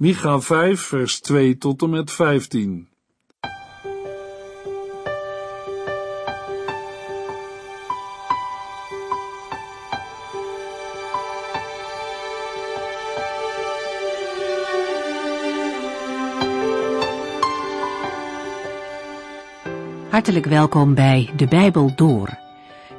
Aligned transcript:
Micha 0.00 0.40
5, 0.40 0.80
vers 0.80 1.20
2 1.20 1.58
tot 1.58 1.82
en 1.82 1.90
met 1.90 2.10
15. 2.10 2.88
Hartelijk 20.08 20.46
welkom 20.46 20.94
bij 20.94 21.30
De 21.36 21.46
Bijbel 21.46 21.92
Door. 21.94 22.39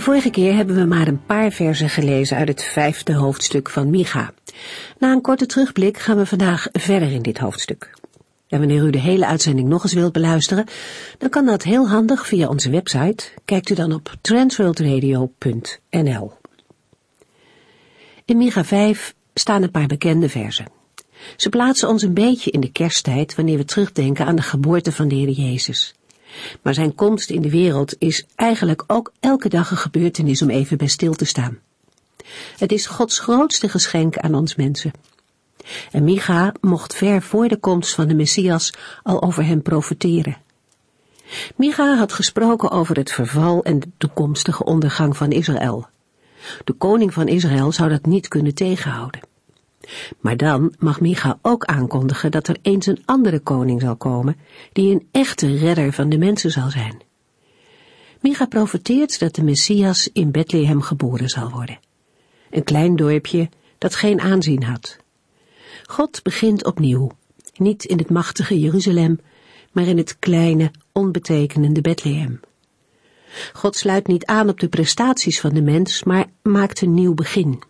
De 0.00 0.06
vorige 0.06 0.30
keer 0.30 0.54
hebben 0.54 0.76
we 0.76 0.84
maar 0.84 1.06
een 1.06 1.24
paar 1.26 1.50
versen 1.50 1.88
gelezen 1.88 2.36
uit 2.36 2.48
het 2.48 2.62
vijfde 2.62 3.14
hoofdstuk 3.14 3.70
van 3.70 3.90
Micha. 3.90 4.32
Na 4.98 5.12
een 5.12 5.20
korte 5.20 5.46
terugblik 5.46 5.98
gaan 5.98 6.16
we 6.16 6.26
vandaag 6.26 6.68
verder 6.72 7.12
in 7.12 7.22
dit 7.22 7.38
hoofdstuk. 7.38 7.94
En 8.48 8.58
wanneer 8.58 8.82
u 8.82 8.90
de 8.90 8.98
hele 8.98 9.26
uitzending 9.26 9.68
nog 9.68 9.82
eens 9.82 9.92
wilt 9.92 10.12
beluisteren, 10.12 10.66
dan 11.18 11.28
kan 11.28 11.46
dat 11.46 11.62
heel 11.62 11.88
handig 11.88 12.26
via 12.26 12.48
onze 12.48 12.70
website. 12.70 13.24
Kijkt 13.44 13.70
u 13.70 13.74
dan 13.74 13.92
op 13.92 14.16
transworldradio.nl. 14.20 16.32
In 18.24 18.36
Micha 18.36 18.64
5 18.64 19.14
staan 19.34 19.62
een 19.62 19.70
paar 19.70 19.86
bekende 19.86 20.28
versen. 20.28 20.66
Ze 21.36 21.48
plaatsen 21.48 21.88
ons 21.88 22.02
een 22.02 22.14
beetje 22.14 22.50
in 22.50 22.60
de 22.60 22.72
kersttijd 22.72 23.34
wanneer 23.34 23.56
we 23.56 23.64
terugdenken 23.64 24.26
aan 24.26 24.36
de 24.36 24.42
geboorte 24.42 24.92
van 24.92 25.08
de 25.08 25.14
Heer 25.14 25.30
Jezus. 25.30 25.94
Maar 26.62 26.74
zijn 26.74 26.94
komst 26.94 27.30
in 27.30 27.42
de 27.42 27.50
wereld 27.50 27.94
is 27.98 28.26
eigenlijk 28.34 28.84
ook 28.86 29.12
elke 29.20 29.48
dag 29.48 29.70
een 29.70 29.76
gebeurtenis 29.76 30.42
om 30.42 30.50
even 30.50 30.76
bij 30.76 30.86
stil 30.86 31.14
te 31.14 31.24
staan. 31.24 31.58
Het 32.58 32.72
is 32.72 32.86
Gods 32.86 33.18
grootste 33.18 33.68
geschenk 33.68 34.18
aan 34.18 34.34
ons 34.34 34.54
mensen. 34.54 34.92
En 35.90 36.04
Micha 36.04 36.52
mocht 36.60 36.94
ver 36.94 37.22
voor 37.22 37.48
de 37.48 37.56
komst 37.56 37.94
van 37.94 38.08
de 38.08 38.14
Messias 38.14 38.72
al 39.02 39.22
over 39.22 39.44
hem 39.44 39.62
profeteren. 39.62 40.36
Micha 41.56 41.96
had 41.96 42.12
gesproken 42.12 42.70
over 42.70 42.96
het 42.96 43.12
verval 43.12 43.62
en 43.62 43.80
de 43.80 43.88
toekomstige 43.96 44.64
ondergang 44.64 45.16
van 45.16 45.30
Israël. 45.30 45.88
De 46.64 46.72
koning 46.72 47.12
van 47.12 47.28
Israël 47.28 47.72
zou 47.72 47.88
dat 47.88 48.06
niet 48.06 48.28
kunnen 48.28 48.54
tegenhouden. 48.54 49.20
Maar 50.20 50.36
dan 50.36 50.74
mag 50.78 51.00
Micha 51.00 51.38
ook 51.42 51.64
aankondigen 51.64 52.30
dat 52.30 52.48
er 52.48 52.56
eens 52.62 52.86
een 52.86 53.02
andere 53.04 53.38
koning 53.38 53.80
zal 53.80 53.96
komen, 53.96 54.36
die 54.72 54.92
een 54.92 55.08
echte 55.10 55.56
redder 55.56 55.92
van 55.92 56.08
de 56.08 56.18
mensen 56.18 56.50
zal 56.50 56.70
zijn. 56.70 57.02
Micha 58.20 58.46
profeteert 58.46 59.18
dat 59.18 59.34
de 59.34 59.42
Messias 59.42 60.10
in 60.12 60.30
Bethlehem 60.30 60.82
geboren 60.82 61.28
zal 61.28 61.50
worden. 61.50 61.78
Een 62.50 62.64
klein 62.64 62.96
dorpje 62.96 63.48
dat 63.78 63.94
geen 63.94 64.20
aanzien 64.20 64.62
had. 64.62 64.96
God 65.84 66.22
begint 66.22 66.64
opnieuw, 66.64 67.10
niet 67.56 67.84
in 67.84 67.98
het 67.98 68.10
machtige 68.10 68.60
Jeruzalem, 68.60 69.20
maar 69.72 69.86
in 69.86 69.96
het 69.96 70.18
kleine, 70.18 70.70
onbetekenende 70.92 71.80
Bethlehem. 71.80 72.40
God 73.52 73.76
sluit 73.76 74.06
niet 74.06 74.24
aan 74.24 74.48
op 74.48 74.60
de 74.60 74.68
prestaties 74.68 75.40
van 75.40 75.54
de 75.54 75.62
mens, 75.62 76.04
maar 76.04 76.26
maakt 76.42 76.80
een 76.80 76.94
nieuw 76.94 77.14
begin. 77.14 77.62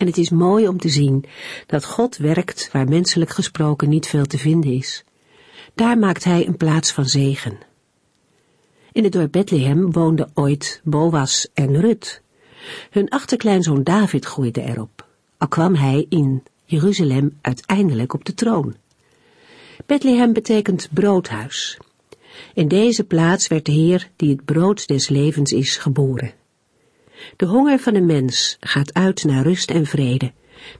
En 0.00 0.06
het 0.06 0.18
is 0.18 0.30
mooi 0.30 0.68
om 0.68 0.78
te 0.78 0.88
zien 0.88 1.24
dat 1.66 1.84
God 1.84 2.16
werkt 2.16 2.68
waar 2.72 2.88
menselijk 2.88 3.30
gesproken 3.30 3.88
niet 3.88 4.06
veel 4.06 4.24
te 4.24 4.38
vinden 4.38 4.72
is. 4.72 5.04
Daar 5.74 5.98
maakt 5.98 6.24
hij 6.24 6.46
een 6.46 6.56
plaats 6.56 6.92
van 6.92 7.04
zegen. 7.06 7.58
In 8.92 9.04
het 9.04 9.12
dorp 9.12 9.32
Bethlehem 9.32 9.92
woonden 9.92 10.30
ooit 10.34 10.80
Boas 10.84 11.48
en 11.54 11.80
Rut. 11.80 12.22
Hun 12.90 13.08
achterkleinzoon 13.08 13.82
David 13.82 14.24
groeide 14.24 14.62
erop, 14.62 15.06
al 15.38 15.48
kwam 15.48 15.74
hij 15.74 16.06
in 16.08 16.42
Jeruzalem 16.64 17.38
uiteindelijk 17.40 18.12
op 18.12 18.24
de 18.24 18.34
troon. 18.34 18.76
Bethlehem 19.86 20.32
betekent 20.32 20.88
broodhuis. 20.92 21.78
In 22.54 22.68
deze 22.68 23.04
plaats 23.04 23.48
werd 23.48 23.66
de 23.66 23.72
Heer, 23.72 24.10
die 24.16 24.30
het 24.30 24.44
brood 24.44 24.86
des 24.86 25.08
levens 25.08 25.52
is, 25.52 25.76
geboren. 25.76 26.32
De 27.36 27.46
honger 27.46 27.78
van 27.78 27.94
een 27.94 28.06
mens 28.06 28.56
gaat 28.60 28.94
uit 28.94 29.24
naar 29.24 29.42
rust 29.42 29.70
en 29.70 29.86
vrede, 29.86 30.32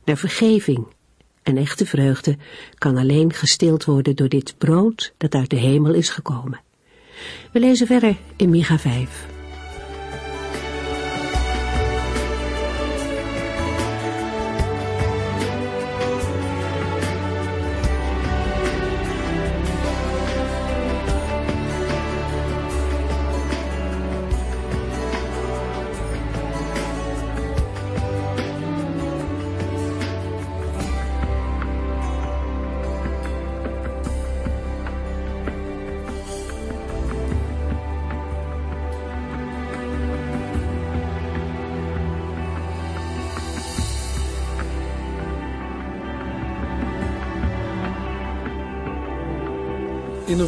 naar 0.05 0.17
vergeving. 0.17 0.87
En 1.43 1.57
echte 1.57 1.87
vreugde 1.87 2.37
kan 2.75 2.97
alleen 2.97 3.33
gestild 3.33 3.85
worden 3.85 4.17
door 4.17 4.29
dit 4.29 4.55
brood 4.59 5.15
dat 5.17 5.35
uit 5.35 5.51
de 5.51 5.57
hemel 5.57 5.95
is 5.95 6.09
gekomen. 6.09 6.61
We 7.53 7.61
lezen 7.61 7.87
verder 7.87 8.17
in 8.37 8.51
Micha 8.51 8.79
5. 8.79 9.40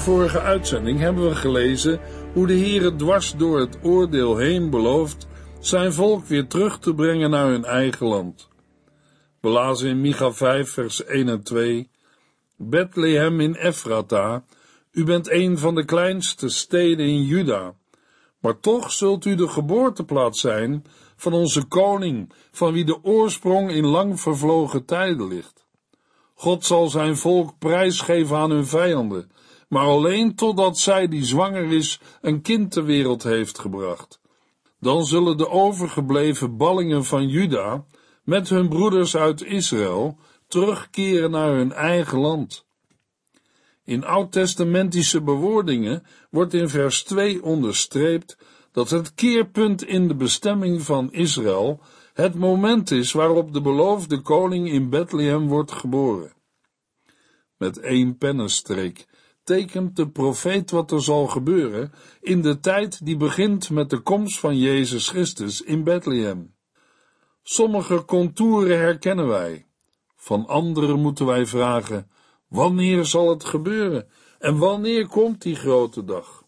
Vorige 0.03 0.41
uitzending 0.41 0.99
hebben 0.99 1.29
we 1.29 1.35
gelezen 1.35 2.01
hoe 2.33 2.47
de 2.47 2.59
Heere 2.59 2.97
dwars 2.97 3.35
door 3.37 3.61
het 3.61 3.79
oordeel 3.83 4.37
heen 4.37 4.71
belooft 4.71 5.27
zijn 5.61 5.93
volk 5.93 6.25
weer 6.25 6.47
terug 6.47 6.79
te 6.79 6.95
brengen 6.95 7.31
naar 7.31 7.47
hun 7.47 7.65
eigen 7.65 8.07
land. 8.07 8.49
We 9.41 9.81
in 9.83 10.01
Micha 10.01 10.33
5 10.33 10.71
vers 10.71 11.05
1 11.05 11.29
en 11.29 11.43
2 11.43 11.91
Bethlehem 12.57 13.41
in 13.41 13.55
Ephrata, 13.55 14.45
u 14.93 15.05
bent 15.05 15.31
een 15.31 15.59
van 15.59 15.75
de 15.75 15.85
kleinste 15.85 16.49
steden 16.49 17.07
in 17.07 17.23
Juda, 17.23 17.75
maar 18.41 18.61
toch 18.61 18.93
zult 18.93 19.25
u 19.25 19.34
de 19.34 19.49
geboorteplaats 19.49 20.41
zijn 20.41 20.84
van 21.17 21.33
onze 21.33 21.65
koning, 21.65 22.33
van 22.53 22.73
wie 22.73 22.84
de 22.84 23.05
oorsprong 23.05 23.71
in 23.71 23.87
lang 23.87 24.21
vervlogen 24.21 24.84
tijden 24.84 25.29
ligt. 25.29 25.67
God 26.34 26.65
zal 26.65 26.89
zijn 26.89 27.17
volk 27.17 27.59
prijsgeven 27.59 28.37
aan 28.37 28.51
hun 28.51 28.67
vijanden, 28.67 29.31
maar 29.72 29.87
alleen 29.87 30.34
totdat 30.34 30.78
zij 30.78 31.09
die 31.09 31.25
zwanger 31.25 31.72
is 31.72 32.00
een 32.21 32.43
kind 32.43 32.71
ter 32.71 32.84
wereld 32.84 33.22
heeft 33.22 33.59
gebracht. 33.59 34.21
Dan 34.81 35.05
zullen 35.05 35.37
de 35.37 35.49
overgebleven 35.49 36.56
ballingen 36.56 37.05
van 37.05 37.28
Juda 37.28 37.84
met 38.22 38.49
hun 38.49 38.69
broeders 38.69 39.16
uit 39.16 39.43
Israël 39.43 40.19
terugkeren 40.47 41.31
naar 41.31 41.55
hun 41.55 41.72
eigen 41.72 42.19
land. 42.19 42.66
In 43.84 44.04
oud-testamentische 44.04 45.22
bewoordingen 45.22 46.03
wordt 46.30 46.54
in 46.54 46.69
vers 46.69 47.03
2 47.03 47.42
onderstreept 47.42 48.36
dat 48.72 48.91
het 48.91 49.15
keerpunt 49.15 49.84
in 49.84 50.09
de 50.09 50.15
bestemming 50.15 50.83
van 50.83 51.13
Israël 51.13 51.80
het 52.15 52.34
moment 52.34 52.91
is 52.91 53.13
waarop 53.13 53.53
de 53.53 53.60
beloofde 53.60 54.21
koning 54.21 54.69
in 54.69 54.91
Bethlehem 54.91 55.48
wordt 55.48 55.72
geboren. 55.72 56.33
Met 57.57 57.78
één 57.78 58.19
pennenstreek 58.19 59.07
tekent 59.44 59.97
de 59.97 60.09
profeet 60.09 60.71
wat 60.71 60.91
er 60.91 61.03
zal 61.03 61.27
gebeuren 61.27 61.92
in 62.21 62.42
de 62.42 62.60
tijd 62.60 63.04
die 63.04 63.16
begint 63.16 63.71
met 63.71 63.91
de 63.91 63.98
komst 63.98 64.39
van 64.39 64.59
Jezus 64.59 65.09
Christus 65.09 65.62
in 65.62 65.84
Bethlehem. 65.84 66.54
Sommige 67.42 68.04
contouren 68.04 68.78
herkennen 68.78 69.28
wij, 69.28 69.66
van 70.16 70.47
anderen 70.47 71.00
moeten 71.00 71.27
wij 71.27 71.47
vragen, 71.47 72.10
wanneer 72.48 73.04
zal 73.04 73.30
het 73.30 73.44
gebeuren 73.44 74.09
en 74.39 74.59
wanneer 74.59 75.06
komt 75.06 75.42
die 75.42 75.56
grote 75.56 76.04
dag? 76.04 76.45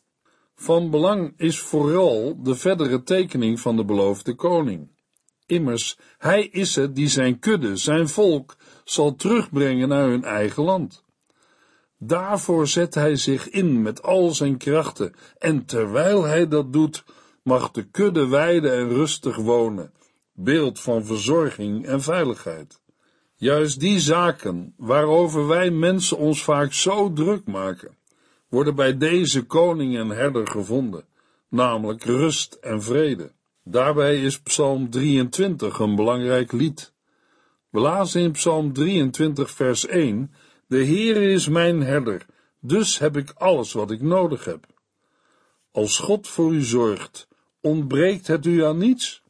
Van 0.54 0.90
belang 0.90 1.34
is 1.36 1.58
vooral 1.58 2.42
de 2.42 2.54
verdere 2.54 3.02
tekening 3.02 3.60
van 3.60 3.76
de 3.76 3.84
beloofde 3.84 4.34
koning. 4.34 4.92
Immers, 5.46 5.98
hij 6.18 6.46
is 6.46 6.76
het 6.76 6.94
die 6.94 7.08
zijn 7.08 7.38
kudde, 7.38 7.76
zijn 7.76 8.08
volk, 8.08 8.56
zal 8.84 9.14
terugbrengen 9.14 9.88
naar 9.88 10.08
hun 10.08 10.24
eigen 10.24 10.62
land. 10.62 11.03
Daarvoor 12.06 12.66
zet 12.66 12.94
hij 12.94 13.16
zich 13.16 13.48
in 13.48 13.82
met 13.82 14.02
al 14.02 14.30
zijn 14.30 14.56
krachten, 14.56 15.14
en 15.38 15.64
terwijl 15.64 16.24
hij 16.24 16.48
dat 16.48 16.72
doet, 16.72 17.04
mag 17.42 17.70
de 17.70 17.82
kudde 17.82 18.26
weiden 18.26 18.72
en 18.72 18.88
rustig 18.88 19.36
wonen, 19.36 19.92
beeld 20.32 20.80
van 20.80 21.04
verzorging 21.04 21.86
en 21.86 22.02
veiligheid. 22.02 22.80
Juist 23.34 23.80
die 23.80 24.00
zaken, 24.00 24.74
waarover 24.76 25.46
wij 25.46 25.70
mensen 25.70 26.16
ons 26.16 26.44
vaak 26.44 26.72
zo 26.72 27.12
druk 27.12 27.46
maken, 27.46 27.96
worden 28.48 28.74
bij 28.74 28.96
deze 28.96 29.42
koning 29.42 29.96
en 29.96 30.08
herder 30.08 30.46
gevonden, 30.46 31.04
namelijk 31.48 32.04
rust 32.04 32.52
en 32.60 32.82
vrede. 32.82 33.32
Daarbij 33.62 34.22
is 34.22 34.40
Psalm 34.40 34.90
23 34.90 35.78
een 35.78 35.96
belangrijk 35.96 36.52
lied. 36.52 36.92
We 37.70 38.10
in 38.12 38.32
Psalm 38.32 38.72
23 38.72 39.50
vers 39.50 39.86
1, 39.86 40.32
De 40.66 40.86
Heere 40.86 41.30
is 41.30 41.48
mijn 41.48 41.82
herder, 41.82 42.26
dus 42.60 42.98
heb 42.98 43.16
ik 43.16 43.30
alles 43.30 43.72
wat 43.72 43.90
ik 43.90 44.00
nodig 44.00 44.44
heb. 44.44 44.66
Als 45.70 45.98
God 45.98 46.28
voor 46.28 46.52
u 46.52 46.62
zorgt, 46.62 47.28
ontbreekt 47.60 48.26
het 48.26 48.46
u 48.46 48.64
aan 48.64 48.78
niets. 48.78 49.22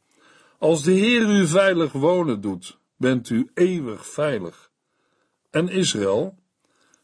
Als 0.59 0.83
de 0.83 0.91
Heer 0.91 1.21
u 1.21 1.47
veilig 1.47 1.91
wonen 1.91 2.41
doet, 2.41 2.77
bent 2.97 3.29
u 3.29 3.49
eeuwig 3.53 4.07
veilig. 4.07 4.71
En 5.49 5.69
Israël? 5.69 6.37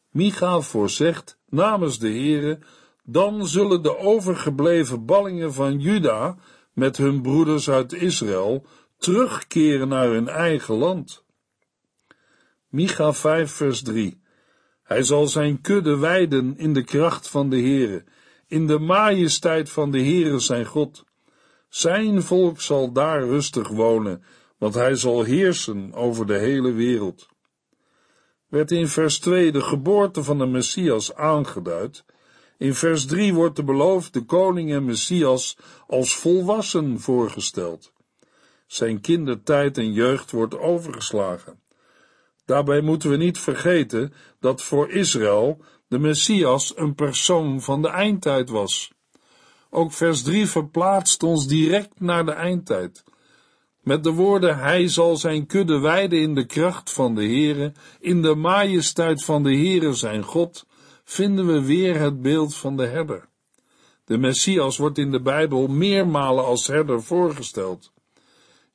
Micha 0.10 0.62
voorzegt 0.62 1.38
namens 1.50 2.00
de 2.00 2.10
Heere, 2.10 2.60
dan 3.04 3.48
zullen 3.48 3.84
de 3.84 3.98
overgebleven 3.98 5.06
ballingen 5.06 5.54
van 5.54 5.80
Juda 5.80 6.38
met 6.74 6.98
hun 6.98 7.22
broeders 7.22 7.70
uit 7.70 7.94
Israël 7.94 8.66
terugkeren 8.98 9.88
naar 9.88 10.08
hun 10.08 10.28
eigen 10.28 10.76
land. 10.76 11.24
Micha 12.68 13.14
5 13.14 13.52
vers 13.52 13.82
3 13.82 14.21
Hij 14.92 15.04
zal 15.04 15.28
zijn 15.28 15.62
kudde 15.62 15.98
weiden 15.98 16.58
in 16.58 16.74
de 16.74 16.84
kracht 16.84 17.28
van 17.28 17.50
de 17.50 17.56
Heere, 17.56 18.04
in 18.48 18.68
de 18.68 18.80
majesteit 18.80 19.70
van 19.70 19.92
de 19.92 19.98
Heere 19.98 20.40
zijn 20.40 20.66
God. 20.66 21.04
Zijn 21.70 22.24
volk 22.24 22.62
zal 22.62 22.92
daar 22.92 23.24
rustig 23.24 23.68
wonen, 23.68 24.24
want 24.58 24.74
hij 24.74 24.96
zal 24.96 25.24
heersen 25.24 25.94
over 25.94 26.26
de 26.26 26.38
hele 26.38 26.72
wereld. 26.72 27.28
Werd 28.48 28.72
in 28.72 28.88
vers 28.88 29.20
2 29.20 29.52
de 29.52 29.62
geboorte 29.62 30.24
van 30.24 30.38
de 30.38 30.46
Messias 30.46 31.16
aangeduid. 31.16 32.06
In 32.58 32.74
vers 32.74 33.06
3 33.06 33.34
wordt 33.34 33.56
de 33.56 33.64
beloofde 33.64 34.26
koning 34.26 34.72
en 34.72 34.86
Messias 34.86 35.58
als 35.88 36.16
volwassen 36.16 37.00
voorgesteld. 37.00 37.94
Zijn 38.68 39.02
kindertijd 39.02 39.78
en 39.78 39.94
jeugd 39.94 40.32
wordt 40.32 40.58
overgeslagen. 40.58 41.61
Daarbij 42.52 42.82
moeten 42.82 43.10
we 43.10 43.18
niet 43.18 43.40
vergeten 43.40 44.14
dat 44.40 44.64
voor 44.64 44.90
Israël 44.90 45.58
de 45.88 46.00
Messias 46.00 46.74
een 46.78 46.96
persoon 46.96 47.62
van 47.62 47.82
de 47.82 47.88
eindtijd 47.88 48.50
was. 48.50 48.92
Ook 49.70 49.92
vers 49.92 50.22
3 50.22 50.48
verplaatst 50.48 51.24
ons 51.24 51.48
direct 51.48 52.00
naar 52.00 52.26
de 52.26 52.32
eindtijd. 52.32 53.04
Met 53.82 54.04
de 54.04 54.12
woorden, 54.12 54.58
hij 54.58 54.88
zal 54.88 55.18
zijn 55.18 55.46
kudde 55.46 55.80
weiden 55.80 56.20
in 56.20 56.36
de 56.36 56.46
kracht 56.46 56.92
van 56.94 57.16
de 57.16 57.22
Heere, 57.22 57.74
in 58.00 58.22
de 58.22 58.36
majesteit 58.36 59.24
van 59.24 59.44
de 59.44 59.56
Heere 59.56 59.94
zijn 59.94 60.24
God, 60.24 60.66
vinden 61.04 61.48
we 61.48 61.66
weer 61.66 62.00
het 62.00 62.22
beeld 62.22 62.56
van 62.56 62.78
de 62.78 62.86
herder. 62.86 63.30
De 64.06 64.18
Messias 64.18 64.78
wordt 64.78 64.98
in 64.98 65.12
de 65.12 65.22
Bijbel 65.22 65.68
meermalen 65.68 66.46
als 66.46 66.68
herder 66.68 67.04
voorgesteld. 67.04 67.92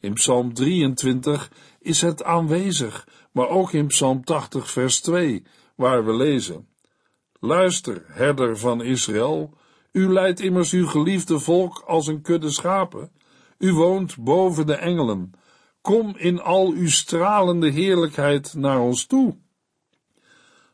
In 0.01 0.13
Psalm 0.13 0.55
23 0.55 1.51
is 1.81 2.01
het 2.01 2.25
aanwezig, 2.25 3.07
maar 3.37 3.49
ook 3.49 3.73
in 3.73 3.87
Psalm 3.87 4.25
80 4.25 4.71
vers 4.71 5.01
2, 5.01 5.43
waar 5.75 6.05
we 6.05 6.13
lezen. 6.13 6.69
Luister, 7.41 8.05
herder 8.07 8.59
van 8.59 8.83
Israël, 8.83 9.55
u 9.93 10.13
leidt 10.13 10.41
immers 10.41 10.73
uw 10.73 10.87
geliefde 10.87 11.39
volk 11.39 11.83
als 11.87 12.07
een 12.07 12.23
kudde 12.23 12.51
schapen. 12.51 13.11
U 13.59 13.73
woont 13.73 14.17
boven 14.19 14.67
de 14.67 14.75
engelen. 14.75 15.33
Kom 15.81 16.15
in 16.17 16.41
al 16.41 16.71
uw 16.71 16.89
stralende 16.89 17.71
heerlijkheid 17.71 18.55
naar 18.55 18.81
ons 18.81 19.07
toe. 19.07 19.37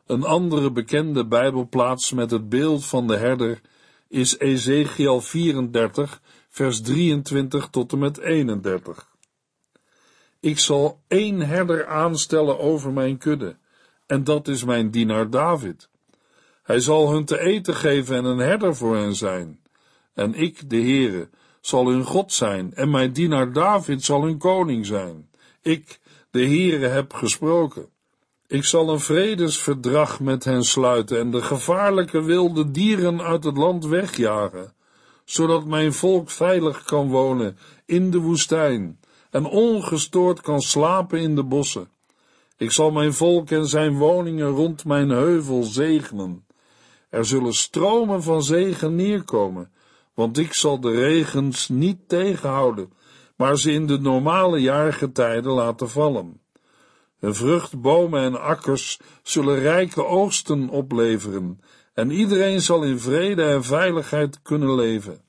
Een 0.05 0.23
andere 0.23 0.71
bekende 0.71 1.27
Bijbelplaats 1.27 2.11
met 2.11 2.31
het 2.31 2.49
beeld 2.49 2.85
van 2.85 3.07
de 3.07 3.17
herder 3.17 3.61
is 4.07 4.37
Ezekiel 4.37 5.21
34, 5.21 6.21
vers 6.49 6.81
23 6.81 7.67
tot 7.67 7.91
en 7.91 7.99
met 7.99 8.17
31. 8.17 9.12
Ik 10.43 10.59
zal 10.59 11.01
één 11.07 11.39
herder 11.39 11.87
aanstellen 11.87 12.59
over 12.59 12.91
mijn 12.91 13.17
kudde, 13.17 13.55
en 14.05 14.23
dat 14.23 14.47
is 14.47 14.63
mijn 14.63 14.91
dienaar 14.91 15.29
David. 15.29 15.89
Hij 16.63 16.79
zal 16.79 17.11
hun 17.11 17.25
te 17.25 17.39
eten 17.39 17.75
geven 17.75 18.15
en 18.15 18.25
een 18.25 18.37
herder 18.37 18.75
voor 18.75 18.95
hen 18.95 19.15
zijn. 19.15 19.59
En 20.13 20.33
ik, 20.33 20.69
de 20.69 20.75
Heere, 20.75 21.29
zal 21.61 21.87
hun 21.87 22.03
God 22.03 22.33
zijn, 22.33 22.73
en 22.73 22.89
mijn 22.89 23.13
dienaar 23.13 23.53
David 23.53 24.03
zal 24.03 24.23
hun 24.23 24.37
koning 24.37 24.85
zijn. 24.85 25.29
Ik, 25.61 25.99
de 26.31 26.45
Heere, 26.45 26.87
heb 26.87 27.13
gesproken. 27.13 27.89
Ik 28.47 28.63
zal 28.63 28.89
een 28.89 28.99
vredesverdrag 28.99 30.19
met 30.19 30.43
hen 30.43 30.63
sluiten 30.63 31.19
en 31.19 31.31
de 31.31 31.41
gevaarlijke 31.41 32.21
wilde 32.21 32.71
dieren 32.71 33.21
uit 33.21 33.43
het 33.43 33.57
land 33.57 33.85
wegjagen, 33.85 34.73
zodat 35.25 35.65
mijn 35.65 35.93
volk 35.93 36.29
veilig 36.29 36.83
kan 36.83 37.09
wonen 37.09 37.57
in 37.85 38.11
de 38.11 38.19
woestijn 38.19 38.97
en 39.33 39.45
ongestoord 39.45 40.41
kan 40.41 40.61
slapen 40.61 41.19
in 41.19 41.35
de 41.35 41.43
bossen. 41.43 41.89
Ik 42.57 42.71
zal 42.71 42.91
mijn 42.91 43.13
volk 43.13 43.49
en 43.51 43.67
zijn 43.67 43.97
woningen 43.97 44.49
rond 44.49 44.85
mijn 44.85 45.09
heuvel 45.09 45.63
zegenen. 45.63 46.45
Er 47.09 47.25
zullen 47.25 47.53
stromen 47.53 48.23
van 48.23 48.43
zegen 48.43 48.95
neerkomen, 48.95 49.71
want 50.13 50.37
ik 50.37 50.53
zal 50.53 50.79
de 50.79 50.91
regens 50.91 51.69
niet 51.69 51.97
tegenhouden, 52.07 52.93
maar 53.35 53.57
ze 53.57 53.71
in 53.71 53.87
de 53.87 53.99
normale 53.99 54.57
jaargetijden 54.57 55.51
laten 55.51 55.89
vallen. 55.89 56.41
Hun 57.19 57.35
vruchtbomen 57.35 58.21
en 58.21 58.41
akkers 58.41 58.99
zullen 59.23 59.59
rijke 59.59 60.05
oogsten 60.05 60.69
opleveren, 60.69 61.61
en 61.93 62.11
iedereen 62.11 62.61
zal 62.61 62.83
in 62.83 62.99
vrede 62.99 63.43
en 63.43 63.63
veiligheid 63.63 64.41
kunnen 64.41 64.75
leven. 64.75 65.21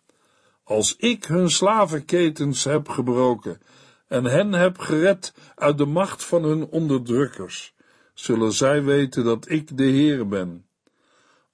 Als 0.64 0.96
ik 0.96 1.24
hun 1.24 1.50
slavenketens 1.50 2.64
heb 2.64 2.88
gebroken 2.88 3.60
en 4.08 4.24
hen 4.24 4.52
heb 4.52 4.78
gered 4.78 5.34
uit 5.54 5.78
de 5.78 5.86
macht 5.86 6.24
van 6.24 6.42
hun 6.44 6.66
onderdrukkers, 6.66 7.74
zullen 8.14 8.52
zij 8.52 8.82
weten 8.82 9.24
dat 9.24 9.50
ik 9.50 9.76
de 9.76 9.84
Heer 9.84 10.28
ben. 10.28 10.66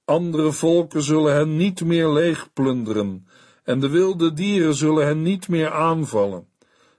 Andere 0.04 0.52
volken 0.52 1.02
zullen 1.02 1.34
hen 1.34 1.56
niet 1.56 1.84
meer 1.84 2.08
leegplunderen, 2.08 3.26
en 3.64 3.80
de 3.80 3.88
wilde 3.88 4.32
dieren 4.32 4.74
zullen 4.74 5.06
hen 5.06 5.22
niet 5.22 5.48
meer 5.48 5.70
aanvallen. 5.70 6.48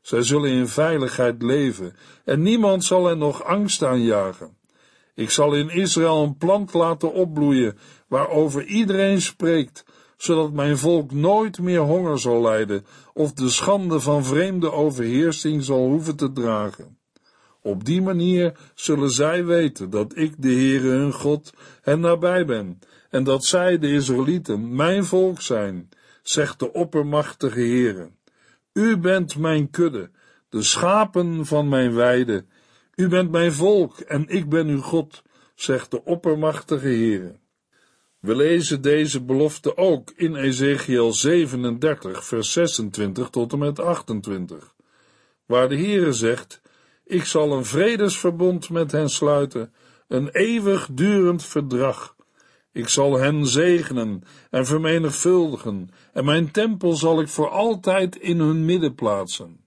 Zij 0.02 0.22
zullen 0.22 0.50
in 0.50 0.68
veiligheid 0.68 1.42
leven, 1.42 1.96
en 2.26 2.42
niemand 2.42 2.84
zal 2.84 3.06
hen 3.06 3.18
nog 3.18 3.44
angst 3.44 3.84
aanjagen. 3.84 4.58
Ik 5.16 5.30
zal 5.30 5.56
in 5.56 5.70
Israël 5.70 6.24
een 6.24 6.38
plant 6.38 6.74
laten 6.74 7.14
opbloeien, 7.14 7.78
waarover 8.08 8.66
iedereen 8.66 9.22
spreekt, 9.22 9.86
zodat 10.22 10.52
mijn 10.52 10.78
volk 10.78 11.12
nooit 11.12 11.60
meer 11.60 11.80
honger 11.80 12.20
zal 12.20 12.42
lijden, 12.42 12.86
of 13.14 13.34
de 13.34 13.50
schande 13.50 14.00
van 14.00 14.24
vreemde 14.24 14.72
overheersing 14.72 15.64
zal 15.64 15.88
hoeven 15.88 16.16
te 16.16 16.32
dragen. 16.32 16.98
Op 17.62 17.86
die 17.86 18.02
manier 18.02 18.58
zullen 18.76 19.10
zij 19.10 19.46
weten 19.46 19.90
dat 19.90 20.18
ik, 20.18 20.34
de 20.38 20.48
Heere 20.48 20.88
hun 20.88 21.14
God, 21.14 21.54
hen 21.82 22.00
nabij 22.00 22.46
ben, 22.46 22.80
en 23.10 23.24
dat 23.24 23.46
zij, 23.46 23.78
de 23.78 23.92
Israëlieten, 23.94 24.76
mijn 24.76 25.06
volk 25.06 25.42
zijn, 25.42 25.90
zegt 26.22 26.60
de 26.60 26.74
oppermachtige 26.74 27.60
Heere. 27.60 28.10
U 28.74 28.98
bent 28.98 29.38
mijn 29.38 29.70
kudde, 29.70 30.10
de 30.50 30.64
schapen 30.64 31.46
van 31.46 31.70
mijn 31.70 31.94
weide. 31.94 32.46
U 32.96 33.08
bent 33.08 33.32
mijn 33.32 33.54
volk 33.54 34.00
en 34.00 34.28
ik 34.28 34.50
ben 34.50 34.68
uw 34.68 34.82
God, 34.82 35.22
zegt 35.56 35.92
de 35.92 36.04
oppermachtige 36.04 36.88
Heere. 36.88 37.41
We 38.22 38.36
lezen 38.36 38.82
deze 38.82 39.24
belofte 39.24 39.78
ook 39.78 40.12
in 40.16 40.36
Ezekiel 40.36 41.14
37, 41.14 42.26
vers 42.26 42.52
26 42.52 43.30
tot 43.30 43.52
en 43.52 43.60
met 43.60 43.80
28, 43.80 44.76
waar 45.46 45.70
de 45.70 45.76
Heere 45.76 46.14
zegt, 46.14 46.62
ik 47.06 47.26
zal 47.26 47.52
een 47.52 47.66
vredesverbond 47.66 48.70
met 48.70 48.92
hen 48.92 49.10
sluiten, 49.10 49.74
een 50.08 50.30
eeuwig 50.30 50.88
durend 50.92 51.46
verdrag. 51.46 52.16
Ik 52.72 52.88
zal 52.88 53.20
hen 53.20 53.48
zegenen 53.48 54.24
en 54.50 54.66
vermenigvuldigen, 54.66 55.90
en 56.14 56.26
mijn 56.26 56.52
tempel 56.52 56.94
zal 56.94 57.22
ik 57.22 57.28
voor 57.28 57.50
altijd 57.50 58.16
in 58.16 58.40
hun 58.40 58.66
midden 58.66 58.96
plaatsen. 58.96 59.66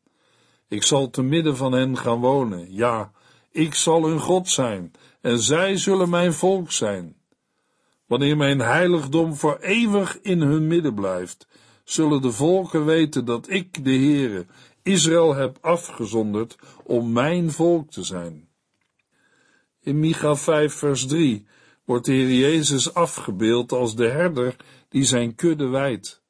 Ik 0.68 0.82
zal 0.82 1.10
te 1.10 1.22
midden 1.22 1.56
van 1.56 1.72
hen 1.72 1.96
gaan 1.98 2.20
wonen, 2.20 2.72
ja, 2.72 3.12
ik 3.50 3.74
zal 3.74 4.04
hun 4.04 4.20
God 4.20 4.48
zijn, 4.48 4.92
en 5.20 5.38
zij 5.38 5.76
zullen 5.76 6.08
mijn 6.08 6.32
volk 6.32 6.72
zijn. 6.72 7.16
Wanneer 8.06 8.36
mijn 8.36 8.58
heiligdom 8.58 9.34
voor 9.34 9.58
eeuwig 9.58 10.20
in 10.20 10.40
hun 10.40 10.66
midden 10.66 10.94
blijft, 10.94 11.46
zullen 11.84 12.22
de 12.22 12.32
volken 12.32 12.84
weten 12.84 13.24
dat 13.24 13.50
ik, 13.50 13.84
de 13.84 13.90
Heere, 13.90 14.46
Israël 14.82 15.34
heb 15.34 15.58
afgezonderd 15.60 16.56
om 16.84 17.12
mijn 17.12 17.50
volk 17.50 17.90
te 17.90 18.02
zijn. 18.02 18.48
In 19.80 19.98
Micha 19.98 20.36
5 20.36 20.74
vers 20.74 21.06
3 21.06 21.46
wordt 21.84 22.06
de 22.06 22.12
Heer 22.12 22.32
Jezus 22.32 22.94
afgebeeld 22.94 23.72
als 23.72 23.96
de 23.96 24.08
herder 24.08 24.56
die 24.88 25.04
zijn 25.04 25.34
kudde 25.34 25.66
wijdt. 25.66 26.22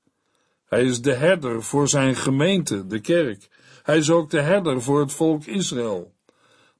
Hij 0.65 0.85
is 0.85 1.03
de 1.03 1.13
herder 1.13 1.63
voor 1.63 1.89
zijn 1.89 2.17
gemeente, 2.17 2.87
de 2.87 3.01
kerk. 3.01 3.49
Hij 3.83 3.97
is 3.97 4.11
ook 4.11 4.31
de 4.31 4.41
herder 4.41 4.83
voor 4.83 5.01
het 5.01 5.13
volk 5.13 5.45
Israël. 5.45 6.15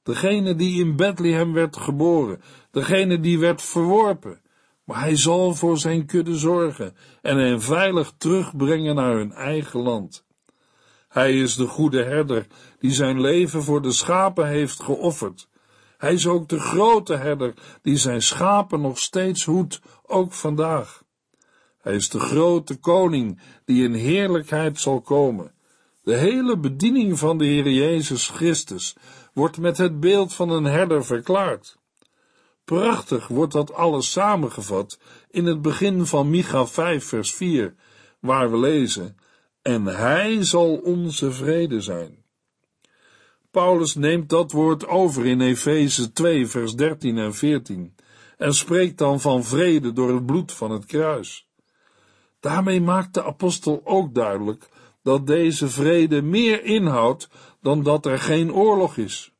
Degene 0.03 0.55
die 0.55 0.79
in 0.79 0.95
Bethlehem 0.95 1.53
werd 1.53 1.77
geboren, 1.77 2.41
degene 2.71 3.19
die 3.19 3.39
werd 3.39 3.61
verworpen. 3.61 4.41
Maar 4.85 4.99
hij 4.99 5.15
zal 5.15 5.53
voor 5.53 5.77
zijn 5.77 6.05
kudde 6.05 6.37
zorgen 6.37 6.95
en 7.21 7.37
hen 7.37 7.61
veilig 7.61 8.13
terugbrengen 8.17 8.95
naar 8.95 9.15
hun 9.15 9.31
eigen 9.31 9.79
land. 9.79 10.25
Hij 11.07 11.39
is 11.39 11.55
de 11.55 11.67
goede 11.67 12.03
herder 12.03 12.47
die 12.79 12.91
zijn 12.91 13.21
leven 13.21 13.63
voor 13.63 13.81
de 13.81 13.91
schapen 13.91 14.47
heeft 14.47 14.83
geofferd. 14.83 15.49
Hij 15.97 16.13
is 16.13 16.27
ook 16.27 16.49
de 16.49 16.59
grote 16.59 17.15
herder 17.15 17.53
die 17.81 17.97
zijn 17.97 18.21
schapen 18.21 18.81
nog 18.81 18.99
steeds 18.99 19.45
hoedt, 19.45 19.81
ook 20.05 20.33
vandaag. 20.33 21.03
Hij 21.81 21.95
is 21.95 22.09
de 22.09 22.19
grote 22.19 22.79
koning 22.79 23.39
die 23.65 23.83
in 23.83 23.93
heerlijkheid 23.93 24.79
zal 24.79 25.01
komen. 25.01 25.53
De 26.03 26.15
hele 26.15 26.57
bediening 26.57 27.19
van 27.19 27.37
de 27.37 27.45
Heer 27.45 27.69
Jezus 27.69 28.27
Christus 28.27 28.95
wordt 29.33 29.57
met 29.57 29.77
het 29.77 29.99
beeld 29.99 30.33
van 30.33 30.49
een 30.49 30.63
herder 30.63 31.05
verklaard. 31.05 31.77
Prachtig 32.65 33.27
wordt 33.27 33.53
dat 33.53 33.73
alles 33.73 34.11
samengevat 34.11 34.99
in 35.29 35.45
het 35.45 35.61
begin 35.61 36.05
van 36.05 36.29
Micha 36.29 36.67
5 36.67 37.05
vers 37.05 37.33
4, 37.33 37.75
waar 38.19 38.51
we 38.51 38.57
lezen, 38.57 39.17
en 39.61 39.85
hij 39.85 40.43
zal 40.43 40.75
onze 40.75 41.31
vrede 41.31 41.81
zijn. 41.81 42.23
Paulus 43.51 43.95
neemt 43.95 44.29
dat 44.29 44.51
woord 44.51 44.87
over 44.87 45.25
in 45.25 45.41
Efeze 45.41 46.11
2 46.11 46.47
vers 46.47 46.75
13 46.75 47.17
en 47.17 47.33
14 47.33 47.95
en 48.37 48.53
spreekt 48.53 48.97
dan 48.97 49.19
van 49.19 49.43
vrede 49.43 49.93
door 49.93 50.13
het 50.13 50.25
bloed 50.25 50.51
van 50.51 50.71
het 50.71 50.85
kruis. 50.85 51.47
Daarmee 52.39 52.81
maakt 52.81 53.13
de 53.13 53.23
apostel 53.23 53.81
ook 53.83 54.13
duidelijk 54.13 54.69
dat 55.03 55.27
deze 55.27 55.69
vrede 55.69 56.21
meer 56.21 56.63
inhoudt 56.63 57.29
dan 57.61 57.83
dat 57.83 58.05
er 58.05 58.19
geen 58.19 58.53
oorlog 58.53 58.97
is. 58.97 59.34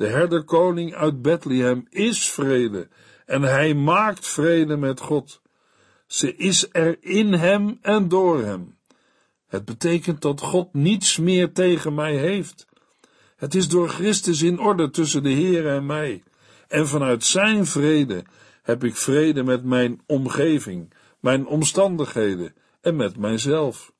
De 0.00 0.06
herderkoning 0.06 0.94
uit 0.94 1.22
Bethlehem 1.22 1.86
is 1.90 2.30
vrede 2.30 2.88
en 3.26 3.42
hij 3.42 3.74
maakt 3.74 4.26
vrede 4.26 4.76
met 4.76 5.00
God. 5.00 5.40
Ze 6.06 6.36
is 6.36 6.68
er 6.72 6.96
in 7.00 7.32
hem 7.32 7.78
en 7.82 8.08
door 8.08 8.42
hem. 8.42 8.78
Het 9.46 9.64
betekent 9.64 10.22
dat 10.22 10.40
God 10.40 10.74
niets 10.74 11.18
meer 11.18 11.52
tegen 11.52 11.94
mij 11.94 12.16
heeft. 12.16 12.66
Het 13.36 13.54
is 13.54 13.68
door 13.68 13.88
Christus 13.88 14.42
in 14.42 14.58
orde 14.58 14.90
tussen 14.90 15.22
de 15.22 15.30
Heer 15.30 15.68
en 15.68 15.86
mij. 15.86 16.22
En 16.68 16.88
vanuit 16.88 17.24
zijn 17.24 17.66
vrede 17.66 18.24
heb 18.62 18.84
ik 18.84 18.96
vrede 18.96 19.42
met 19.42 19.64
mijn 19.64 20.00
omgeving, 20.06 20.92
mijn 21.18 21.46
omstandigheden 21.46 22.54
en 22.80 22.96
met 22.96 23.16
mijzelf. 23.16 23.92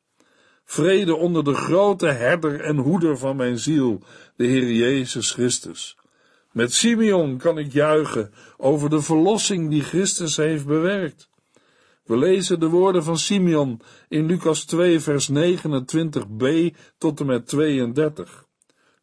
Vrede 0.71 1.17
onder 1.17 1.45
de 1.45 1.55
grote 1.55 2.07
herder 2.07 2.61
en 2.61 2.77
hoeder 2.77 3.19
van 3.19 3.37
mijn 3.37 3.59
ziel, 3.59 4.03
de 4.41 4.47
Heer 4.47 4.73
Jezus 4.73 5.31
Christus. 5.31 5.97
Met 6.53 6.73
Simeon 6.73 7.39
kan 7.39 7.59
ik 7.59 7.73
juichen 7.73 8.33
over 8.57 8.91
de 8.91 9.01
verlossing 9.01 9.71
die 9.71 9.83
Christus 9.83 10.37
heeft 10.37 10.67
bewerkt. 10.67 11.31
We 12.05 12.17
lezen 12.17 12.61
de 12.61 12.69
woorden 12.69 13.05
van 13.05 13.19
Simeon 13.19 13.81
in 14.09 14.27
Lucas 14.27 14.65
2, 14.65 15.01
vers 15.01 15.31
29b 15.31 16.77
tot 16.99 17.21
en 17.21 17.27
met 17.27 17.47
32. 17.47 18.47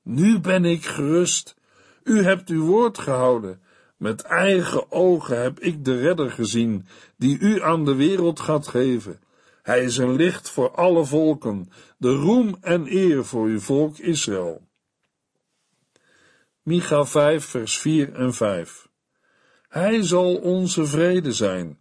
Nu 0.03 0.39
ben 0.39 0.65
ik 0.65 0.85
gerust. 0.85 1.55
U 2.03 2.23
hebt 2.23 2.49
uw 2.49 2.65
woord 2.65 2.97
gehouden. 2.97 3.61
Met 3.97 4.21
eigen 4.21 4.91
ogen 4.91 5.41
heb 5.41 5.59
ik 5.59 5.85
de 5.85 5.99
redder 5.99 6.31
gezien, 6.31 6.87
die 7.17 7.39
u 7.39 7.61
aan 7.61 7.85
de 7.85 7.95
wereld 7.95 8.39
gaat 8.39 8.67
geven. 8.67 9.19
Hij 9.61 9.83
is 9.83 9.97
een 9.97 10.15
licht 10.15 10.49
voor 10.49 10.71
alle 10.71 11.05
volken, 11.05 11.69
de 11.97 12.11
roem 12.11 12.57
en 12.61 12.85
eer 12.95 13.25
voor 13.25 13.45
uw 13.45 13.59
volk 13.59 13.97
Israël. 13.97 14.66
Micha 16.67 17.05
5, 17.05 17.45
vers 17.45 17.77
4 17.77 18.13
en 18.13 18.33
5. 18.33 18.87
Hij 19.69 20.01
zal 20.01 20.35
onze 20.35 20.85
vrede 20.85 21.31
zijn. 21.31 21.79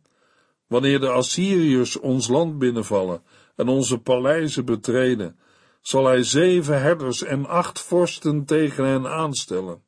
Wanneer 0.67 1.01
de 1.01 1.09
Assyriërs 1.09 1.99
ons 1.99 2.29
land 2.29 2.59
binnenvallen 2.59 3.23
en 3.57 3.69
onze 3.69 3.99
paleizen 3.99 4.65
betreden, 4.65 5.39
zal 5.81 6.07
hij 6.07 6.23
zeven 6.23 6.81
herders 6.81 7.23
en 7.23 7.47
acht 7.47 7.81
vorsten 7.81 8.45
tegen 8.45 8.85
hen 8.85 9.07
aanstellen. 9.07 9.83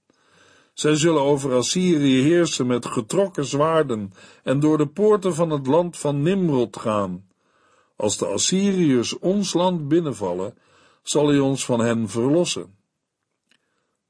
Zij 0.72 0.94
zullen 0.94 1.22
over 1.22 1.54
Assyrië 1.54 2.22
heersen 2.22 2.66
met 2.66 2.86
getrokken 2.86 3.44
zwaarden 3.44 4.12
en 4.42 4.60
door 4.60 4.78
de 4.78 4.88
poorten 4.88 5.34
van 5.34 5.50
het 5.50 5.66
land 5.66 5.98
van 5.98 6.22
Nimrod 6.22 6.76
gaan. 6.76 7.28
Als 7.96 8.18
de 8.18 8.26
Assyriërs 8.26 9.18
ons 9.18 9.52
land 9.52 9.88
binnenvallen, 9.88 10.58
zal 11.02 11.28
hij 11.28 11.38
ons 11.38 11.64
van 11.64 11.80
hen 11.80 12.08
verlossen. 12.08 12.77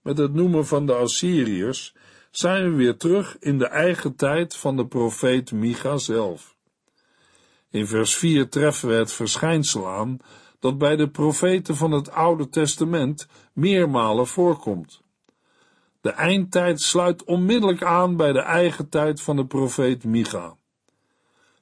Met 0.08 0.18
het 0.18 0.34
noemen 0.34 0.66
van 0.66 0.86
de 0.86 0.94
Assyriërs 0.94 1.94
zijn 2.30 2.70
we 2.70 2.76
weer 2.76 2.96
terug 2.96 3.36
in 3.40 3.58
de 3.58 3.66
eigen 3.66 4.16
tijd 4.16 4.56
van 4.56 4.76
de 4.76 4.86
profeet 4.86 5.52
Micha 5.52 5.96
zelf. 5.96 6.56
In 7.70 7.86
vers 7.86 8.16
4 8.16 8.48
treffen 8.48 8.88
we 8.88 8.94
het 8.94 9.12
verschijnsel 9.12 9.88
aan 9.88 10.18
dat 10.58 10.78
bij 10.78 10.96
de 10.96 11.08
profeten 11.08 11.76
van 11.76 11.92
het 11.92 12.10
Oude 12.10 12.48
Testament 12.48 13.28
meermalen 13.52 14.26
voorkomt. 14.26 15.02
De 16.00 16.10
eindtijd 16.10 16.80
sluit 16.80 17.24
onmiddellijk 17.24 17.82
aan 17.82 18.16
bij 18.16 18.32
de 18.32 18.42
eigen 18.42 18.88
tijd 18.88 19.20
van 19.20 19.36
de 19.36 19.46
profeet 19.46 20.04
Micha. 20.04 20.56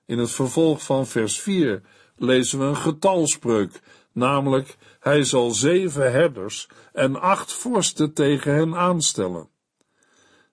In 0.04 0.18
het 0.18 0.30
vervolg 0.30 0.82
van 0.82 1.06
vers 1.06 1.40
4 1.40 1.82
lezen 2.16 2.58
we 2.58 2.64
een 2.64 2.76
getalspreuk, 2.76 3.80
namelijk 4.12 4.76
hij 5.06 5.24
zal 5.24 5.50
zeven 5.50 6.12
herders 6.12 6.68
en 6.92 7.20
acht 7.20 7.52
vorsten 7.52 8.12
tegen 8.12 8.54
hen 8.54 8.74
aanstellen. 8.74 9.48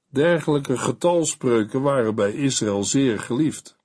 Dergelijke 0.09 0.77
getalspreuken 0.77 1.81
waren 1.81 2.15
bij 2.15 2.33
Israël 2.33 2.83
zeer 2.83 3.19
geliefd. 3.19 3.77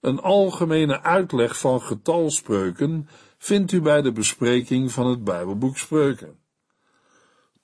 Een 0.00 0.20
algemene 0.20 1.02
uitleg 1.02 1.58
van 1.58 1.80
getalspreuken 1.80 3.08
vindt 3.38 3.72
u 3.72 3.80
bij 3.80 4.02
de 4.02 4.12
bespreking 4.12 4.92
van 4.92 5.06
het 5.06 5.24
Bijbelboek 5.24 5.78
Spreuken. 5.78 6.38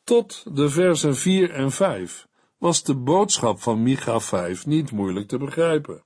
Tot 0.04 0.56
de 0.56 0.68
versen 0.68 1.16
4 1.16 1.50
en 1.50 1.70
5 1.70 2.28
was 2.58 2.82
de 2.82 2.94
boodschap 2.94 3.60
van 3.60 3.82
Micha 3.82 4.20
5 4.20 4.66
niet 4.66 4.90
moeilijk 4.90 5.28
te 5.28 5.38
begrijpen. 5.38 6.02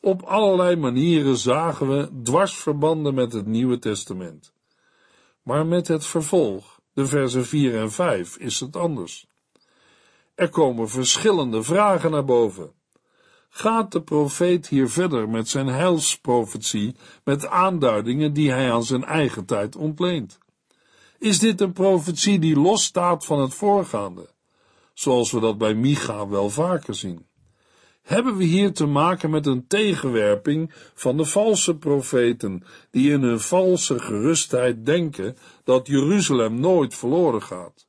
Op 0.00 0.22
allerlei 0.22 0.76
manieren 0.76 1.36
zagen 1.36 1.88
we 1.88 2.20
dwarsverbanden 2.22 3.14
met 3.14 3.32
het 3.32 3.46
Nieuwe 3.46 3.78
Testament. 3.78 4.52
Maar 5.42 5.66
met 5.66 5.88
het 5.88 6.06
vervolg, 6.06 6.80
de 6.92 7.06
versen 7.06 7.44
4 7.44 7.78
en 7.80 7.92
5, 7.92 8.36
is 8.36 8.60
het 8.60 8.76
anders. 8.76 9.26
Er 10.34 10.48
komen 10.48 10.88
verschillende 10.88 11.62
vragen 11.62 12.10
naar 12.10 12.24
boven. 12.24 12.72
Gaat 13.48 13.92
de 13.92 14.02
profeet 14.02 14.68
hier 14.68 14.90
verder 14.90 15.28
met 15.28 15.48
zijn 15.48 15.66
heilsprofetie, 15.66 16.96
met 17.24 17.46
aanduidingen 17.46 18.32
die 18.32 18.50
hij 18.50 18.72
aan 18.72 18.84
zijn 18.84 19.04
eigen 19.04 19.44
tijd 19.44 19.76
ontleent? 19.76 20.38
Is 21.18 21.38
dit 21.38 21.60
een 21.60 21.72
profetie 21.72 22.38
die 22.38 22.56
losstaat 22.56 23.24
van 23.24 23.40
het 23.40 23.54
voorgaande, 23.54 24.28
zoals 24.94 25.32
we 25.32 25.40
dat 25.40 25.58
bij 25.58 25.74
Micha 25.74 26.28
wel 26.28 26.50
vaker 26.50 26.94
zien? 26.94 27.26
Hebben 28.02 28.36
we 28.36 28.44
hier 28.44 28.72
te 28.72 28.86
maken 28.86 29.30
met 29.30 29.46
een 29.46 29.66
tegenwerping 29.66 30.72
van 30.94 31.16
de 31.16 31.24
valse 31.24 31.76
profeten, 31.76 32.64
die 32.90 33.10
in 33.10 33.22
hun 33.22 33.40
valse 33.40 33.98
gerustheid 33.98 34.86
denken 34.86 35.36
dat 35.64 35.86
Jeruzalem 35.86 36.60
nooit 36.60 36.94
verloren 36.94 37.42
gaat. 37.42 37.86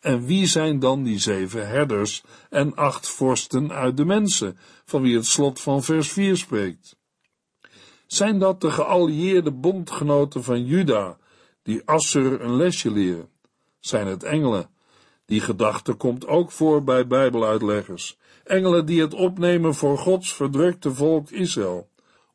En 0.00 0.26
wie 0.26 0.46
zijn 0.46 0.78
dan 0.78 1.02
die 1.02 1.18
zeven 1.18 1.68
herders 1.68 2.22
en 2.50 2.74
acht 2.74 3.08
vorsten 3.08 3.72
uit 3.72 3.96
de 3.96 4.04
mensen, 4.04 4.58
van 4.84 5.02
wie 5.02 5.16
het 5.16 5.26
slot 5.26 5.60
van 5.60 5.82
vers 5.82 6.12
4 6.12 6.36
spreekt? 6.36 6.96
Zijn 8.06 8.38
dat 8.38 8.60
de 8.60 8.70
geallieerde 8.70 9.52
bondgenoten 9.52 10.44
van 10.44 10.64
Juda, 10.64 11.18
die 11.62 11.82
Assur 11.84 12.40
een 12.40 12.56
lesje 12.56 12.90
leren? 12.90 13.28
Zijn 13.80 14.06
het 14.06 14.22
engelen? 14.22 14.70
Die 15.26 15.40
gedachte 15.40 15.92
komt 15.92 16.26
ook 16.26 16.52
voor 16.52 16.84
bij 16.84 17.06
Bijbeluitleggers 17.06 18.18
engelen 18.48 18.86
die 18.86 19.00
het 19.00 19.14
opnemen 19.14 19.74
voor 19.74 19.98
Gods 19.98 20.34
verdrukte 20.34 20.94
volk 20.94 21.30
Israël? 21.30 21.88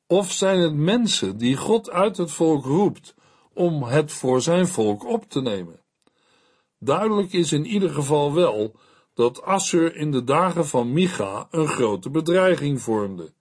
Of 0.07 0.31
zijn 0.31 0.59
het 0.59 0.73
mensen 0.73 1.37
die 1.37 1.57
God 1.57 1.91
uit 1.91 2.17
het 2.17 2.31
volk 2.31 2.65
roept 2.65 3.15
om 3.53 3.83
het 3.83 4.11
voor 4.11 4.41
zijn 4.41 4.67
volk 4.67 5.05
op 5.05 5.29
te 5.29 5.41
nemen? 5.41 5.79
Duidelijk 6.79 7.33
is 7.33 7.51
in 7.51 7.65
ieder 7.65 7.89
geval 7.89 8.33
wel 8.33 8.75
dat 9.13 9.41
Assur 9.41 9.95
in 9.95 10.11
de 10.11 10.23
dagen 10.23 10.67
van 10.67 10.93
Micha 10.93 11.47
een 11.51 11.67
grote 11.67 12.09
bedreiging 12.09 12.81
vormde. 12.81 13.33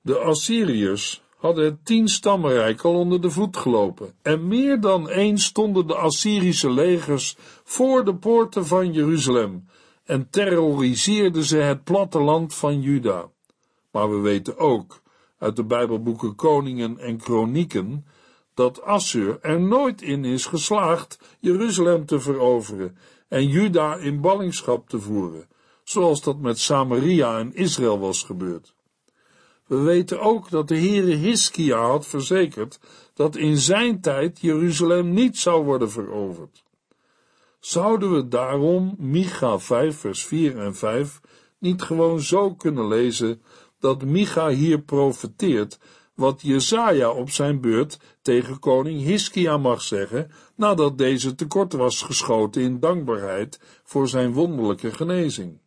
De 0.00 0.18
Assyriërs 0.18 1.22
hadden 1.36 1.64
het 1.64 1.84
tien 1.84 2.08
stammenrijk 2.08 2.82
al 2.82 2.94
onder 2.94 3.20
de 3.20 3.30
voet 3.30 3.56
gelopen 3.56 4.14
en 4.22 4.48
meer 4.48 4.80
dan 4.80 5.08
eens 5.08 5.44
stonden 5.44 5.86
de 5.86 5.94
Assyrische 5.94 6.70
legers 6.70 7.36
voor 7.64 8.04
de 8.04 8.14
poorten 8.14 8.66
van 8.66 8.92
Jeruzalem 8.92 9.66
en 10.04 10.30
terroriseerden 10.30 11.44
ze 11.44 11.56
het 11.56 11.84
platteland 11.84 12.54
van 12.54 12.80
Juda. 12.80 13.30
Maar 13.90 14.10
we 14.10 14.16
weten 14.16 14.58
ook 14.58 15.00
uit 15.38 15.56
de 15.56 15.64
Bijbelboeken 15.64 16.34
Koningen 16.34 16.98
en 16.98 17.16
Kronieken 17.16 18.06
dat 18.54 18.82
Assur 18.82 19.38
er 19.40 19.60
nooit 19.60 20.02
in 20.02 20.24
is 20.24 20.46
geslaagd 20.46 21.18
Jeruzalem 21.40 22.06
te 22.06 22.20
veroveren 22.20 22.96
en 23.28 23.48
Juda 23.48 23.96
in 23.96 24.20
ballingschap 24.20 24.88
te 24.88 25.00
voeren, 25.00 25.48
zoals 25.84 26.22
dat 26.22 26.38
met 26.38 26.58
Samaria 26.58 27.38
en 27.38 27.54
Israël 27.54 27.98
was 27.98 28.22
gebeurd. 28.22 28.74
We 29.66 29.76
weten 29.76 30.20
ook 30.20 30.50
dat 30.50 30.68
de 30.68 30.78
Heere 30.78 31.14
Hiskia 31.14 31.86
had 31.86 32.06
verzekerd 32.06 32.80
dat 33.14 33.36
in 33.36 33.56
zijn 33.56 34.00
tijd 34.00 34.40
Jeruzalem 34.40 35.12
niet 35.12 35.38
zou 35.38 35.64
worden 35.64 35.90
veroverd. 35.90 36.62
Zouden 37.62 38.14
we 38.14 38.28
daarom 38.28 38.94
Micha 38.98 39.58
5 39.58 39.96
vers 39.96 40.24
4 40.24 40.58
en 40.58 40.74
5 40.74 41.20
niet 41.58 41.82
gewoon 41.82 42.20
zo 42.20 42.54
kunnen 42.54 42.88
lezen 42.88 43.42
dat 43.78 44.04
Micha 44.04 44.48
hier 44.48 44.80
profeteert 44.80 45.78
wat 46.14 46.40
Jezaja 46.40 47.10
op 47.10 47.30
zijn 47.30 47.60
beurt 47.60 47.98
tegen 48.22 48.58
koning 48.58 49.00
Hiskia 49.00 49.56
mag 49.56 49.82
zeggen, 49.82 50.30
nadat 50.56 50.98
deze 50.98 51.34
tekort 51.34 51.72
was 51.72 52.02
geschoten 52.02 52.62
in 52.62 52.80
dankbaarheid 52.80 53.60
voor 53.84 54.08
zijn 54.08 54.32
wonderlijke 54.32 54.92
genezing. 54.92 55.60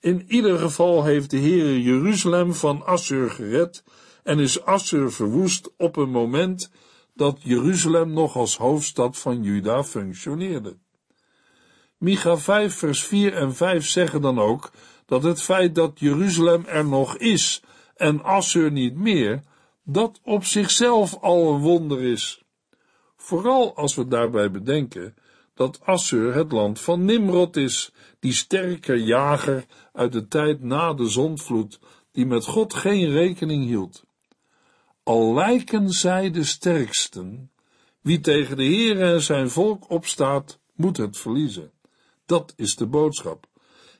In 0.00 0.24
ieder 0.26 0.58
geval 0.58 1.04
heeft 1.04 1.30
de 1.30 1.38
Heere 1.38 1.82
Jeruzalem 1.82 2.54
van 2.54 2.86
Assur 2.86 3.30
gered 3.30 3.84
en 4.22 4.38
is 4.38 4.64
Assur 4.64 5.12
verwoest 5.12 5.72
op 5.76 5.96
een 5.96 6.10
moment 6.10 6.70
dat 7.14 7.38
Jeruzalem 7.42 8.12
nog 8.12 8.36
als 8.36 8.56
hoofdstad 8.56 9.18
van 9.18 9.42
Juda 9.42 9.84
functioneerde. 9.84 10.76
Micha 11.98 12.36
5 12.36 12.74
vers 12.74 13.04
4 13.04 13.34
en 13.34 13.54
5 13.54 13.86
zeggen 13.86 14.20
dan 14.20 14.38
ook 14.38 14.70
dat 15.06 15.22
het 15.22 15.42
feit 15.42 15.74
dat 15.74 16.00
Jeruzalem 16.00 16.64
er 16.66 16.86
nog 16.86 17.16
is 17.16 17.62
en 17.96 18.22
Assur 18.22 18.70
niet 18.72 18.96
meer, 18.96 19.42
dat 19.82 20.20
op 20.22 20.44
zichzelf 20.44 21.18
al 21.20 21.54
een 21.54 21.60
wonder 21.60 22.02
is. 22.02 22.44
Vooral 23.16 23.76
als 23.76 23.94
we 23.94 24.08
daarbij 24.08 24.50
bedenken 24.50 25.14
dat 25.54 25.80
Assur 25.84 26.34
het 26.34 26.52
land 26.52 26.80
van 26.80 27.04
Nimrod 27.04 27.56
is, 27.56 27.92
die 28.20 28.32
sterke 28.32 29.04
jager 29.04 29.64
uit 29.92 30.12
de 30.12 30.28
tijd 30.28 30.62
na 30.62 30.94
de 30.94 31.06
zondvloed, 31.06 31.80
die 32.12 32.26
met 32.26 32.44
God 32.44 32.74
geen 32.74 33.10
rekening 33.10 33.64
hield. 33.64 34.04
Al 35.04 35.34
lijken 35.34 35.90
zij 35.90 36.30
de 36.30 36.44
sterksten, 36.44 37.50
wie 38.00 38.20
tegen 38.20 38.56
de 38.56 38.64
Heer 38.64 39.02
en 39.02 39.20
zijn 39.20 39.50
volk 39.50 39.90
opstaat, 39.90 40.58
moet 40.74 40.96
het 40.96 41.18
verliezen. 41.18 41.72
Dat 42.26 42.52
is 42.56 42.76
de 42.76 42.86
boodschap. 42.86 43.46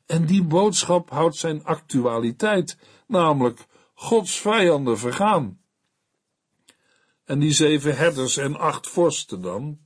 En 0.06 0.26
die 0.26 0.42
boodschap 0.42 1.10
houdt 1.10 1.36
zijn 1.36 1.64
actualiteit, 1.64 2.78
namelijk 3.06 3.66
Gods 3.94 4.40
vijanden 4.40 4.98
vergaan. 4.98 5.60
En 7.24 7.38
die 7.38 7.52
zeven 7.52 7.96
herders 7.96 8.36
en 8.36 8.56
acht 8.56 8.88
vorsten 8.88 9.40
dan? 9.40 9.78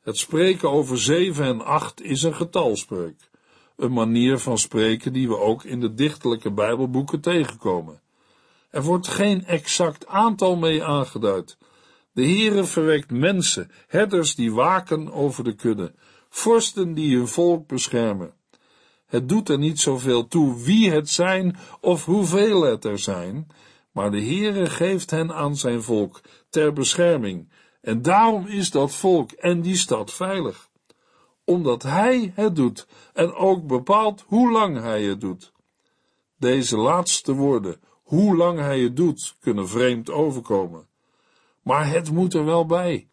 Het 0.00 0.16
spreken 0.16 0.70
over 0.70 0.98
zeven 0.98 1.44
en 1.44 1.64
acht 1.64 2.02
is 2.02 2.22
een 2.22 2.34
getalspreuk, 2.34 3.30
een 3.76 3.92
manier 3.92 4.38
van 4.38 4.58
spreken 4.58 5.12
die 5.12 5.28
we 5.28 5.38
ook 5.38 5.64
in 5.64 5.80
de 5.80 5.94
dichtelijke 5.94 6.52
Bijbelboeken 6.52 7.20
tegenkomen. 7.20 8.01
Er 8.72 8.82
wordt 8.82 9.08
geen 9.08 9.46
exact 9.46 10.06
aantal 10.06 10.56
mee 10.56 10.84
aangeduid. 10.84 11.56
De 12.12 12.22
Heere 12.22 12.64
verwekt 12.64 13.10
mensen, 13.10 13.70
herders 13.86 14.34
die 14.34 14.52
waken 14.52 15.12
over 15.12 15.44
de 15.44 15.54
kudde, 15.54 15.94
vorsten 16.28 16.94
die 16.94 17.16
hun 17.16 17.28
volk 17.28 17.66
beschermen. 17.66 18.34
Het 19.06 19.28
doet 19.28 19.48
er 19.48 19.58
niet 19.58 19.80
zoveel 19.80 20.26
toe 20.26 20.62
wie 20.62 20.90
het 20.90 21.08
zijn 21.08 21.56
of 21.80 22.04
hoeveel 22.04 22.62
het 22.62 22.84
er 22.84 22.98
zijn, 22.98 23.46
maar 23.90 24.10
de 24.10 24.22
Heere 24.22 24.70
geeft 24.70 25.10
hen 25.10 25.32
aan 25.32 25.56
zijn 25.56 25.82
volk 25.82 26.20
ter 26.50 26.72
bescherming, 26.72 27.52
en 27.80 28.02
daarom 28.02 28.46
is 28.46 28.70
dat 28.70 28.94
volk 28.94 29.32
en 29.32 29.60
die 29.60 29.76
stad 29.76 30.12
veilig. 30.12 30.70
Omdat 31.44 31.82
hij 31.82 32.32
het 32.34 32.56
doet 32.56 32.86
en 33.12 33.34
ook 33.34 33.66
bepaalt 33.66 34.24
hoe 34.26 34.50
lang 34.50 34.80
hij 34.80 35.02
het 35.02 35.20
doet. 35.20 35.52
Deze 36.38 36.76
laatste 36.76 37.32
woorden, 37.32 37.80
hoe 38.12 38.36
lang 38.36 38.58
hij 38.58 38.80
het 38.80 38.96
doet, 38.96 39.36
kunnen 39.40 39.68
vreemd 39.68 40.10
overkomen. 40.10 40.86
Maar 41.62 41.90
het 41.90 42.10
moet 42.10 42.34
er 42.34 42.44
wel 42.44 42.66
bij. 42.66 43.08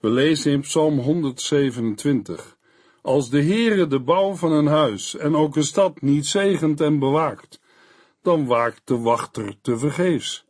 We 0.00 0.10
lezen 0.10 0.52
in 0.52 0.60
Psalm 0.60 0.98
127. 0.98 2.56
Als 3.02 3.30
de 3.30 3.42
Heere 3.42 3.86
de 3.86 4.00
bouw 4.00 4.34
van 4.34 4.52
een 4.52 4.66
huis 4.66 5.16
en 5.16 5.36
ook 5.36 5.56
een 5.56 5.64
stad 5.64 6.00
niet 6.00 6.26
zegent 6.26 6.80
en 6.80 6.98
bewaakt, 6.98 7.60
dan 8.22 8.46
waakt 8.46 8.80
de 8.84 8.98
wachter 8.98 9.56
te 9.60 9.78
vergeefs. 9.78 10.44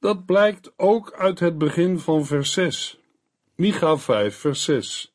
Dat 0.00 0.24
blijkt 0.24 0.72
ook 0.76 1.12
uit 1.12 1.40
het 1.40 1.58
begin 1.58 1.98
van 1.98 2.26
vers 2.26 2.52
6. 2.52 3.00
Micha 3.54 3.96
5, 3.98 4.36
vers 4.36 4.64
6. 4.64 5.14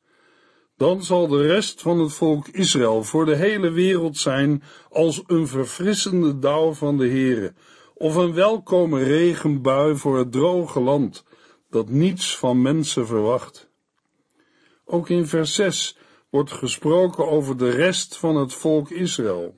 Dan 0.78 1.04
zal 1.04 1.28
de 1.28 1.42
rest 1.42 1.82
van 1.82 2.00
het 2.00 2.14
volk 2.14 2.48
Israël 2.48 3.04
voor 3.04 3.26
de 3.26 3.36
hele 3.36 3.72
wereld 3.72 4.18
zijn 4.18 4.64
als 4.90 5.24
een 5.28 5.48
verfrissende 5.48 6.40
dauw 6.40 6.74
van 6.74 6.98
de 6.98 7.08
Heere, 7.08 7.54
of 7.94 8.16
een 8.16 8.34
welkome 8.34 9.04
regenbui 9.04 9.96
voor 9.96 10.18
het 10.18 10.32
droge 10.32 10.80
land, 10.80 11.24
dat 11.70 11.90
niets 11.90 12.38
van 12.38 12.62
mensen 12.62 13.08
verwacht. 13.08 13.70
Ook 14.86 15.10
in 15.10 15.28
vers 15.28 15.56
6 15.56 15.98
wordt 16.30 16.52
gesproken 16.52 17.28
over 17.28 17.58
de 17.58 17.70
rest 17.70 18.18
van 18.18 18.36
het 18.36 18.54
volk 18.54 18.90
Israël. 18.90 19.56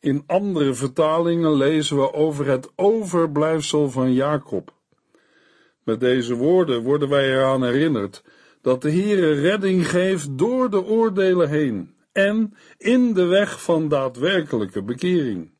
In 0.00 0.22
andere 0.26 0.74
vertalingen 0.74 1.54
lezen 1.54 1.96
we 1.96 2.12
over 2.12 2.46
het 2.46 2.70
overblijfsel 2.76 3.90
van 3.90 4.12
Jacob. 4.12 4.74
Met 5.82 6.00
deze 6.00 6.34
woorden 6.34 6.82
worden 6.82 7.08
wij 7.08 7.30
eraan 7.30 7.64
herinnerd 7.64 8.22
dat 8.62 8.82
de 8.82 8.90
Heere 8.90 9.32
redding 9.32 9.88
geeft 9.88 10.38
door 10.38 10.70
de 10.70 10.84
oordelen 10.84 11.48
heen 11.48 11.94
en 12.12 12.54
in 12.78 13.14
de 13.14 13.24
weg 13.24 13.62
van 13.62 13.88
daadwerkelijke 13.88 14.82
bekering. 14.82 15.50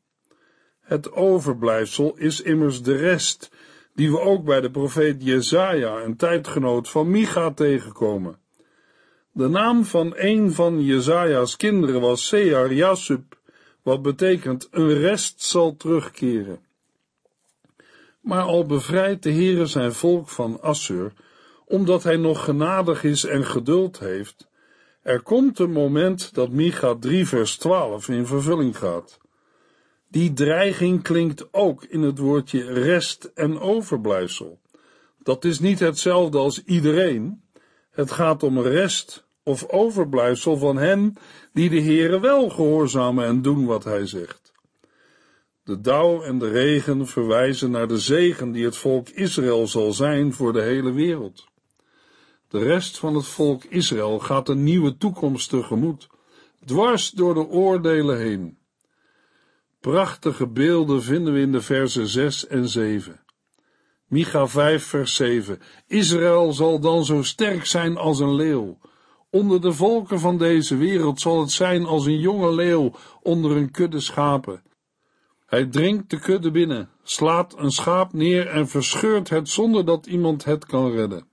Het 0.81 1.11
overblijfsel 1.11 2.17
is 2.17 2.41
immers 2.41 2.81
de 2.81 2.95
rest, 2.95 3.51
die 3.95 4.11
we 4.11 4.19
ook 4.19 4.45
bij 4.45 4.61
de 4.61 4.71
profeet 4.71 5.23
Jezaja, 5.23 6.01
een 6.01 6.15
tijdgenoot 6.15 6.89
van 6.89 7.09
Micha, 7.09 7.51
tegenkomen. 7.51 8.39
De 9.31 9.47
naam 9.47 9.85
van 9.85 10.13
een 10.15 10.51
van 10.51 10.83
Jezaja's 10.83 11.55
kinderen 11.55 12.01
was 12.01 12.27
Sear 12.27 12.73
Jasub, 12.73 13.39
wat 13.81 14.01
betekent 14.01 14.67
een 14.71 14.93
rest 14.93 15.41
zal 15.41 15.75
terugkeren. 15.75 16.59
Maar 18.21 18.43
al 18.43 18.65
bevrijdt 18.65 19.23
de 19.23 19.31
Heere 19.31 19.65
zijn 19.65 19.93
volk 19.93 20.29
van 20.29 20.61
Assur, 20.61 21.13
omdat 21.71 22.03
hij 22.03 22.17
nog 22.17 22.43
genadig 22.43 23.03
is 23.03 23.25
en 23.25 23.45
geduld 23.45 23.99
heeft, 23.99 24.49
er 25.01 25.21
komt 25.21 25.59
een 25.59 25.71
moment 25.71 26.33
dat 26.33 26.51
Micha 26.51 26.95
3 26.95 27.27
vers 27.27 27.57
12 27.57 28.09
in 28.09 28.25
vervulling 28.25 28.77
gaat. 28.77 29.19
Die 30.07 30.33
dreiging 30.33 31.03
klinkt 31.03 31.53
ook 31.53 31.83
in 31.83 32.01
het 32.01 32.17
woordje 32.17 32.73
rest 32.73 33.31
en 33.35 33.59
overblijfsel. 33.59 34.59
Dat 35.23 35.45
is 35.45 35.59
niet 35.59 35.79
hetzelfde 35.79 36.37
als 36.37 36.63
iedereen. 36.63 37.41
Het 37.91 38.11
gaat 38.11 38.43
om 38.43 38.61
rest 38.61 39.27
of 39.43 39.69
overblijfsel 39.69 40.57
van 40.57 40.77
hen 40.77 41.15
die 41.53 41.69
de 41.69 41.81
Heere 41.81 42.19
wel 42.19 42.49
gehoorzamen 42.49 43.25
en 43.25 43.41
doen 43.41 43.65
wat 43.65 43.83
hij 43.83 44.05
zegt. 44.05 44.51
De 45.63 45.81
dauw 45.81 46.21
en 46.21 46.39
de 46.39 46.49
regen 46.49 47.07
verwijzen 47.07 47.71
naar 47.71 47.87
de 47.87 47.99
zegen 47.99 48.51
die 48.51 48.65
het 48.65 48.77
volk 48.77 49.09
Israël 49.09 49.67
zal 49.67 49.91
zijn 49.91 50.33
voor 50.33 50.53
de 50.53 50.61
hele 50.61 50.91
wereld. 50.91 51.49
De 52.51 52.59
rest 52.59 52.99
van 52.99 53.15
het 53.15 53.25
volk 53.25 53.63
Israël 53.63 54.19
gaat 54.19 54.49
een 54.49 54.63
nieuwe 54.63 54.97
toekomst 54.97 55.49
tegemoet, 55.49 56.09
dwars 56.65 57.11
door 57.11 57.33
de 57.33 57.47
oordelen 57.47 58.17
heen. 58.17 58.57
Prachtige 59.79 60.47
beelden 60.47 61.03
vinden 61.03 61.33
we 61.33 61.39
in 61.39 61.51
de 61.51 61.61
versen 61.61 62.07
6 62.07 62.47
en 62.47 62.69
7. 62.69 63.23
Micha 64.05 64.47
5 64.47 64.85
vers 64.85 65.15
7. 65.15 65.59
Israël 65.87 66.53
zal 66.53 66.79
dan 66.79 67.05
zo 67.05 67.21
sterk 67.23 67.65
zijn 67.65 67.97
als 67.97 68.19
een 68.19 68.35
leeuw. 68.35 68.77
Onder 69.29 69.61
de 69.61 69.73
volken 69.73 70.19
van 70.19 70.37
deze 70.37 70.77
wereld 70.77 71.21
zal 71.21 71.39
het 71.39 71.51
zijn 71.51 71.85
als 71.85 72.05
een 72.05 72.19
jonge 72.19 72.53
leeuw 72.53 72.91
onder 73.21 73.57
een 73.57 73.71
kudde 73.71 73.99
schapen. 73.99 74.63
Hij 75.45 75.65
dringt 75.65 76.09
de 76.09 76.19
kudde 76.19 76.51
binnen, 76.51 76.89
slaat 77.03 77.57
een 77.57 77.71
schaap 77.71 78.13
neer 78.13 78.47
en 78.47 78.67
verscheurt 78.67 79.29
het 79.29 79.49
zonder 79.49 79.85
dat 79.85 80.05
iemand 80.05 80.43
het 80.43 80.65
kan 80.65 80.91
redden. 80.91 81.30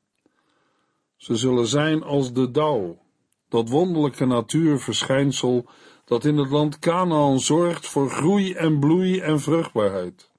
Ze 1.18 1.37
zullen 1.37 1.66
zijn 1.66 2.02
als 2.02 2.33
de 2.33 2.50
dauw, 2.50 2.98
dat 3.48 3.68
wonderlijke 3.68 4.24
natuurverschijnsel 4.24 5.68
dat 6.04 6.24
in 6.24 6.37
het 6.37 6.50
land 6.50 6.78
Canaan 6.78 7.40
zorgt 7.40 7.87
voor 7.87 8.11
groei 8.11 8.52
en 8.52 8.78
bloei 8.78 9.20
en 9.20 9.40
vruchtbaarheid. 9.40 10.31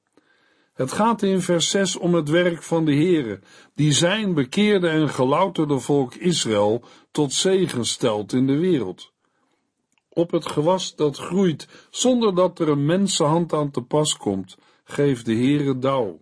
Het 0.73 0.91
gaat 0.91 1.21
in 1.21 1.41
vers 1.41 1.69
6 1.69 1.95
om 1.95 2.13
het 2.13 2.29
werk 2.29 2.63
van 2.63 2.85
de 2.85 2.93
Heere, 2.93 3.39
die 3.75 3.91
zijn 3.91 4.33
bekeerde 4.33 4.87
en 4.87 5.09
gelouterde 5.09 5.79
volk 5.79 6.15
Israël 6.15 6.83
tot 7.11 7.33
zegen 7.33 7.85
stelt 7.85 8.33
in 8.33 8.47
de 8.47 8.57
wereld. 8.57 9.11
Op 10.09 10.31
het 10.31 10.45
gewas 10.45 10.95
dat 10.95 11.17
groeit, 11.17 11.87
zonder 11.89 12.35
dat 12.35 12.59
er 12.59 12.69
een 12.69 12.85
mensenhand 12.85 13.53
aan 13.53 13.71
te 13.71 13.81
pas 13.81 14.17
komt, 14.17 14.57
geeft 14.83 15.25
de 15.25 15.35
Heere 15.35 15.79
dauw. 15.79 16.21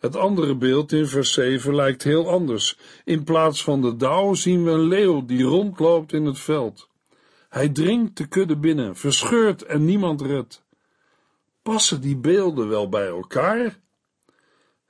Het 0.00 0.16
andere 0.16 0.56
beeld 0.56 0.92
in 0.92 1.06
vers 1.06 1.32
7 1.32 1.74
lijkt 1.74 2.02
heel 2.02 2.28
anders. 2.28 2.78
In 3.04 3.24
plaats 3.24 3.64
van 3.64 3.80
de 3.80 3.96
dauw 3.96 4.34
zien 4.34 4.64
we 4.64 4.70
een 4.70 4.88
leeuw 4.88 5.24
die 5.24 5.42
rondloopt 5.42 6.12
in 6.12 6.24
het 6.24 6.38
veld. 6.38 6.88
Hij 7.48 7.68
dringt 7.68 8.16
de 8.16 8.26
kudde 8.26 8.56
binnen, 8.56 8.96
verscheurt 8.96 9.62
en 9.62 9.84
niemand 9.84 10.20
redt. 10.20 10.64
Passen 11.62 12.00
die 12.00 12.16
beelden 12.16 12.68
wel 12.68 12.88
bij 12.88 13.06
elkaar? 13.06 13.78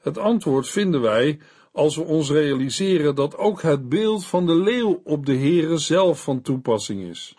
Het 0.01 0.18
antwoord 0.18 0.68
vinden 0.68 1.01
wij 1.01 1.40
als 1.73 1.96
we 1.96 2.03
ons 2.03 2.31
realiseren 2.31 3.14
dat 3.14 3.37
ook 3.37 3.62
het 3.62 3.88
beeld 3.88 4.27
van 4.27 4.46
de 4.46 4.55
leeuw 4.55 5.01
op 5.05 5.27
de 5.27 5.37
Heere 5.37 5.79
zelf 5.79 6.23
van 6.23 6.42
toepassing 6.42 7.03
is. 7.03 7.37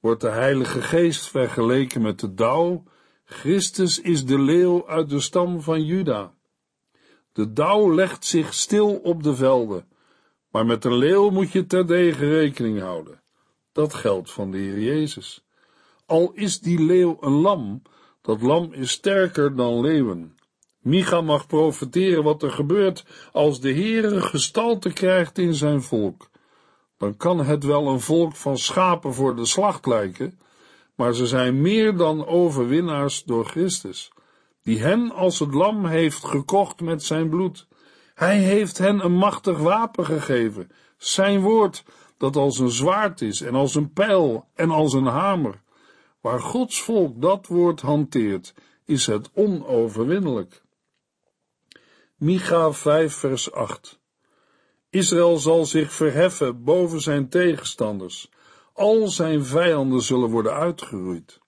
Wordt 0.00 0.20
de 0.20 0.30
Heilige 0.30 0.82
Geest 0.82 1.28
vergeleken 1.28 2.02
met 2.02 2.20
de 2.20 2.34
dauw, 2.34 2.82
Christus 3.24 4.00
is 4.00 4.24
de 4.24 4.38
leeuw 4.38 4.88
uit 4.88 5.10
de 5.10 5.20
stam 5.20 5.60
van 5.60 5.84
Juda. 5.84 6.38
De 7.40 7.52
dauw 7.52 7.94
legt 7.94 8.24
zich 8.24 8.54
stil 8.54 8.96
op 8.96 9.22
de 9.22 9.34
velden, 9.34 9.84
maar 10.50 10.66
met 10.66 10.82
de 10.82 10.94
leeuw 10.94 11.30
moet 11.30 11.52
je 11.52 11.66
terdege 11.66 12.28
rekening 12.28 12.80
houden. 12.80 13.20
Dat 13.72 13.94
geldt 13.94 14.30
van 14.30 14.50
de 14.50 14.58
Heer 14.58 14.80
Jezus. 14.80 15.44
Al 16.06 16.32
is 16.34 16.60
die 16.60 16.80
leeuw 16.80 17.16
een 17.20 17.32
lam, 17.32 17.82
dat 18.22 18.42
lam 18.42 18.72
is 18.72 18.90
sterker 18.90 19.56
dan 19.56 19.80
leeuwen. 19.80 20.36
Micha 20.80 21.20
mag 21.20 21.46
profiteren 21.46 22.24
wat 22.24 22.42
er 22.42 22.50
gebeurt 22.50 23.04
als 23.32 23.60
de 23.60 23.72
Heere 23.72 24.20
gestalte 24.20 24.92
krijgt 24.92 25.38
in 25.38 25.54
zijn 25.54 25.82
volk. 25.82 26.30
Dan 26.98 27.16
kan 27.16 27.40
het 27.44 27.64
wel 27.64 27.88
een 27.88 28.00
volk 28.00 28.36
van 28.36 28.58
schapen 28.58 29.14
voor 29.14 29.36
de 29.36 29.46
slacht 29.46 29.86
lijken, 29.86 30.40
maar 30.94 31.14
ze 31.14 31.26
zijn 31.26 31.60
meer 31.60 31.96
dan 31.96 32.26
overwinnaars 32.26 33.24
door 33.24 33.44
Christus, 33.44 34.12
die 34.62 34.80
hen 34.80 35.10
als 35.10 35.38
het 35.38 35.54
lam 35.54 35.86
heeft 35.86 36.24
gekocht 36.24 36.80
met 36.80 37.02
zijn 37.02 37.28
bloed. 37.28 37.68
Hij 38.14 38.38
heeft 38.38 38.78
hen 38.78 39.04
een 39.04 39.14
machtig 39.14 39.58
wapen 39.58 40.04
gegeven, 40.04 40.70
zijn 40.96 41.40
woord, 41.40 41.84
dat 42.16 42.36
als 42.36 42.58
een 42.58 42.70
zwaard 42.70 43.20
is 43.20 43.40
en 43.40 43.54
als 43.54 43.74
een 43.74 43.92
pijl 43.92 44.48
en 44.54 44.70
als 44.70 44.92
een 44.92 45.06
hamer. 45.06 45.62
Waar 46.20 46.40
Gods 46.40 46.82
volk 46.82 47.20
dat 47.20 47.46
woord 47.46 47.80
hanteert, 47.80 48.54
is 48.84 49.06
het 49.06 49.30
onoverwinnelijk. 49.34 50.62
Micha 52.16 52.72
5 52.72 53.14
vers 53.14 53.52
8 53.52 54.00
Israël 54.90 55.36
zal 55.38 55.64
zich 55.64 55.92
verheffen 55.92 56.64
boven 56.64 57.00
zijn 57.00 57.28
tegenstanders. 57.28 58.30
Al 58.72 59.08
zijn 59.08 59.44
vijanden 59.44 60.00
zullen 60.00 60.30
worden 60.30 60.54
uitgeroeid. 60.54 61.38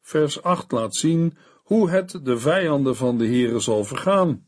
Vers 0.00 0.42
8 0.42 0.72
laat 0.72 0.94
zien 0.94 1.38
hoe 1.70 1.90
het 1.90 2.20
de 2.22 2.38
vijanden 2.38 2.96
van 2.96 3.18
de 3.18 3.26
Heere 3.26 3.58
zal 3.58 3.84
vergaan. 3.84 4.46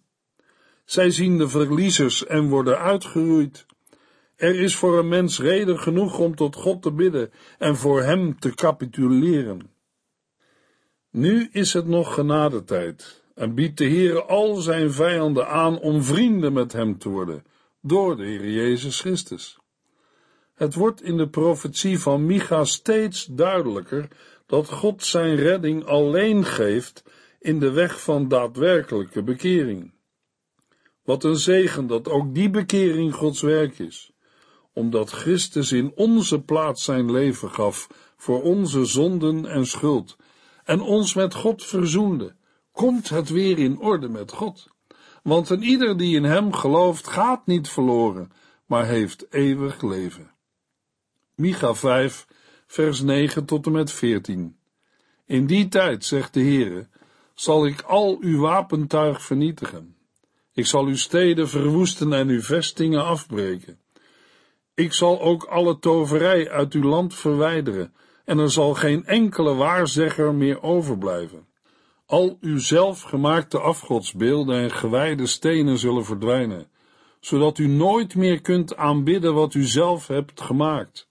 Zij 0.85 1.11
zien 1.11 1.39
de 1.39 1.49
verliezers 1.49 2.27
en 2.27 2.49
worden 2.49 2.79
uitgeroeid. 2.79 3.67
Er 4.37 4.61
is 4.61 4.77
voor 4.77 4.99
een 4.99 5.09
mens 5.09 5.41
reden 5.41 5.79
genoeg 5.79 6.19
om 6.19 6.35
tot 6.35 6.57
God 6.57 6.83
te 6.83 6.93
bidden 6.93 7.31
en 7.59 7.77
voor 7.77 8.03
hem 8.03 8.39
te 8.39 8.55
capituleren. 8.55 9.71
Nu 11.11 11.49
is 11.53 11.73
het 11.73 11.87
nog 11.87 12.15
genadetijd 12.15 13.23
en 13.35 13.55
biedt 13.55 13.79
de 13.79 13.85
Heer 13.85 14.25
al 14.25 14.55
zijn 14.55 14.93
vijanden 14.93 15.49
aan 15.49 15.79
om 15.79 16.03
vrienden 16.03 16.53
met 16.53 16.73
hem 16.73 16.99
te 16.99 17.09
worden, 17.09 17.45
door 17.81 18.17
de 18.17 18.25
Heer 18.25 18.51
Jezus 18.51 19.01
Christus. 19.01 19.59
Het 20.55 20.75
wordt 20.75 21.03
in 21.03 21.17
de 21.17 21.29
profetie 21.29 21.99
van 21.99 22.27
Micha 22.27 22.65
steeds 22.65 23.25
duidelijker 23.25 24.09
dat 24.47 24.69
God 24.69 25.05
zijn 25.05 25.37
redding 25.37 25.85
alleen 25.85 26.45
geeft 26.45 27.05
in 27.39 27.59
de 27.59 27.71
weg 27.71 28.03
van 28.03 28.29
daadwerkelijke 28.29 29.23
bekering. 29.23 29.93
Wat 31.05 31.25
een 31.25 31.37
zegen 31.37 31.87
dat 31.87 32.09
ook 32.09 32.35
die 32.35 32.51
bekering 32.51 33.15
Gods 33.15 33.41
werk 33.41 33.79
is 33.79 34.13
omdat 34.73 35.11
Christus 35.11 35.73
in 35.73 35.93
onze 35.95 36.43
plaats 36.43 36.85
zijn 36.85 37.13
leven 37.13 37.51
gaf 37.51 37.89
voor 38.17 38.43
onze 38.43 38.85
zonden 38.85 39.47
en 39.47 39.67
schuld 39.67 40.17
en 40.65 40.81
ons 40.81 41.15
met 41.15 41.35
God 41.35 41.65
verzoende, 41.65 42.35
komt 42.73 43.09
het 43.09 43.29
weer 43.29 43.59
in 43.59 43.79
orde 43.79 44.09
met 44.09 44.33
God. 44.33 44.69
Want 45.23 45.51
een 45.51 45.63
ieder 45.63 45.97
die 45.97 46.17
in 46.17 46.25
hem 46.25 46.53
gelooft 46.53 47.07
gaat 47.07 47.47
niet 47.47 47.69
verloren, 47.69 48.33
maar 48.67 48.87
heeft 48.87 49.27
eeuwig 49.31 49.83
leven. 49.83 50.31
Micha 51.35 51.75
5, 51.75 52.27
vers 52.73 53.01
9 53.01 53.45
tot 53.45 53.67
en 53.67 53.73
met 53.73 53.93
14. 53.93 54.57
In 55.27 55.47
die 55.47 55.69
tijd, 55.69 56.05
zegt 56.05 56.35
de 56.35 56.41
Heere, 56.41 56.89
zal 57.35 57.67
ik 57.67 57.81
al 57.83 58.19
uw 58.21 58.41
wapentuig 58.41 59.23
vernietigen. 59.23 59.97
Ik 60.53 60.67
zal 60.67 60.85
uw 60.85 60.97
steden 60.97 61.49
verwoesten 61.49 62.13
en 62.13 62.29
uw 62.29 62.41
vestingen 62.41 63.05
afbreken. 63.05 63.79
Ik 64.75 64.93
zal 64.93 65.21
ook 65.21 65.45
alle 65.45 65.79
toverij 65.79 66.51
uit 66.51 66.73
uw 66.73 66.83
land 66.83 67.15
verwijderen, 67.15 67.95
en 68.25 68.39
er 68.39 68.51
zal 68.51 68.75
geen 68.75 69.07
enkele 69.07 69.55
waarzegger 69.55 70.35
meer 70.35 70.63
overblijven. 70.63 71.47
Al 72.07 72.39
uw 72.41 72.59
zelfgemaakte 72.59 73.59
afgodsbeelden 73.59 74.63
en 74.63 74.71
gewijde 74.71 75.27
stenen 75.27 75.79
zullen 75.79 76.05
verdwijnen, 76.05 76.67
zodat 77.21 77.59
u 77.59 77.67
nooit 77.67 78.15
meer 78.15 78.41
kunt 78.41 78.77
aanbidden 78.77 79.35
wat 79.35 79.55
u 79.55 79.63
zelf 79.63 80.07
hebt 80.07 80.41
gemaakt. 80.41 81.11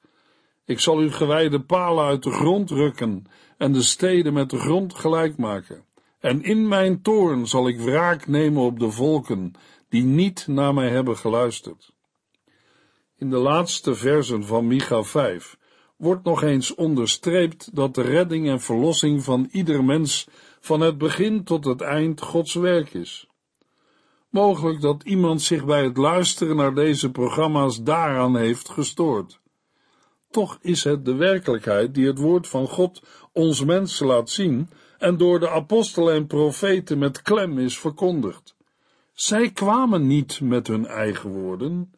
Ik 0.71 0.79
zal 0.79 0.97
uw 0.97 1.11
gewijde 1.11 1.61
palen 1.61 2.05
uit 2.05 2.23
de 2.23 2.31
grond 2.31 2.69
rukken 2.69 3.25
en 3.57 3.71
de 3.71 3.81
steden 3.81 4.33
met 4.33 4.49
de 4.49 4.59
grond 4.59 4.93
gelijk 4.93 5.37
maken. 5.37 5.85
En 6.19 6.43
in 6.43 6.67
mijn 6.67 7.01
toorn 7.01 7.47
zal 7.47 7.67
ik 7.67 7.79
wraak 7.79 8.27
nemen 8.27 8.63
op 8.63 8.79
de 8.79 8.91
volken 8.91 9.53
die 9.89 10.03
niet 10.03 10.47
naar 10.47 10.73
mij 10.73 10.89
hebben 10.89 11.17
geluisterd. 11.17 11.93
In 13.17 13.29
de 13.29 13.37
laatste 13.37 13.95
versen 13.95 14.45
van 14.45 14.67
Micha 14.67 15.03
5 15.03 15.57
wordt 15.97 16.23
nog 16.23 16.43
eens 16.43 16.75
onderstreept 16.75 17.75
dat 17.75 17.95
de 17.95 18.01
redding 18.01 18.49
en 18.49 18.61
verlossing 18.61 19.23
van 19.23 19.47
ieder 19.51 19.83
mens 19.83 20.27
van 20.59 20.81
het 20.81 20.97
begin 20.97 21.43
tot 21.43 21.65
het 21.65 21.81
eind 21.81 22.21
Gods 22.21 22.53
werk 22.53 22.93
is. 22.93 23.27
Mogelijk 24.29 24.81
dat 24.81 25.03
iemand 25.03 25.41
zich 25.41 25.65
bij 25.65 25.83
het 25.83 25.97
luisteren 25.97 26.55
naar 26.55 26.73
deze 26.73 27.11
programma's 27.11 27.83
daaraan 27.83 28.37
heeft 28.37 28.69
gestoord. 28.69 29.40
Toch 30.31 30.57
is 30.61 30.83
het 30.83 31.05
de 31.05 31.15
werkelijkheid 31.15 31.93
die 31.93 32.07
het 32.07 32.17
woord 32.17 32.47
van 32.47 32.67
God 32.67 33.03
ons 33.31 33.63
mensen 33.63 34.07
laat 34.07 34.29
zien 34.29 34.69
en 34.97 35.17
door 35.17 35.39
de 35.39 35.49
apostelen 35.49 36.13
en 36.13 36.27
profeten 36.27 36.97
met 36.97 37.21
klem 37.21 37.59
is 37.59 37.79
verkondigd. 37.79 38.55
Zij 39.13 39.51
kwamen 39.51 40.07
niet 40.07 40.41
met 40.41 40.67
hun 40.67 40.85
eigen 40.85 41.29
woorden, 41.29 41.91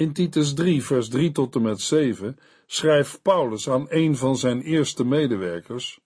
in 0.00 0.12
Titus 0.12 0.54
3, 0.54 0.84
vers 0.84 1.08
3 1.08 1.32
tot 1.32 1.54
en 1.54 1.62
met 1.62 1.80
7 1.80 2.38
schrijft 2.66 3.22
Paulus 3.22 3.70
aan 3.70 3.86
een 3.88 4.16
van 4.16 4.36
zijn 4.36 4.62
eerste 4.62 5.04
medewerkers: 5.04 6.00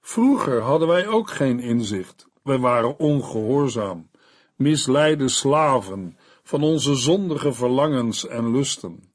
Vroeger 0.00 0.60
hadden 0.60 0.88
wij 0.88 1.08
ook 1.08 1.30
geen 1.30 1.60
inzicht. 1.60 2.28
Wij 2.42 2.58
waren 2.58 2.98
ongehoorzaam, 2.98 4.10
misleide 4.56 5.28
slaven 5.28 6.16
van 6.42 6.62
onze 6.62 6.94
zondige 6.94 7.52
verlangens 7.52 8.26
en 8.26 8.50
lusten. 8.50 9.14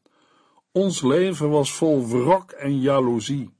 Ons 0.73 1.01
leven 1.01 1.49
was 1.49 1.73
vol 1.73 2.07
wrok 2.07 2.51
en 2.51 2.79
jaloezie. 2.79 3.53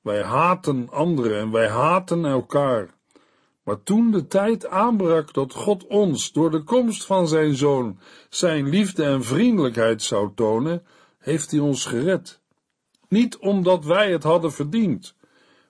Wij 0.00 0.22
haten 0.22 0.90
anderen 0.90 1.38
en 1.38 1.50
wij 1.50 1.68
haten 1.68 2.24
elkaar. 2.24 2.94
Maar 3.62 3.82
toen 3.82 4.10
de 4.10 4.26
tijd 4.26 4.66
aanbrak 4.66 5.32
dat 5.32 5.52
God 5.52 5.86
ons 5.86 6.32
door 6.32 6.50
de 6.50 6.62
komst 6.62 7.04
van 7.04 7.28
zijn 7.28 7.54
zoon 7.54 7.98
zijn 8.28 8.68
liefde 8.68 9.04
en 9.04 9.24
vriendelijkheid 9.24 10.02
zou 10.02 10.30
tonen, 10.34 10.86
heeft 11.18 11.50
hij 11.50 11.60
ons 11.60 11.84
gered. 11.84 12.40
Niet 13.08 13.36
omdat 13.36 13.84
wij 13.84 14.10
het 14.10 14.22
hadden 14.22 14.52
verdiend, 14.52 15.14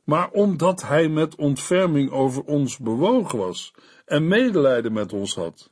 maar 0.05 0.31
omdat 0.31 0.83
hij 0.83 1.09
met 1.09 1.35
ontferming 1.35 2.11
over 2.11 2.43
ons 2.43 2.79
bewogen 2.79 3.39
was 3.39 3.75
en 4.05 4.29
medelijden 4.29 4.93
met 4.93 5.12
ons 5.12 5.35
had. 5.35 5.71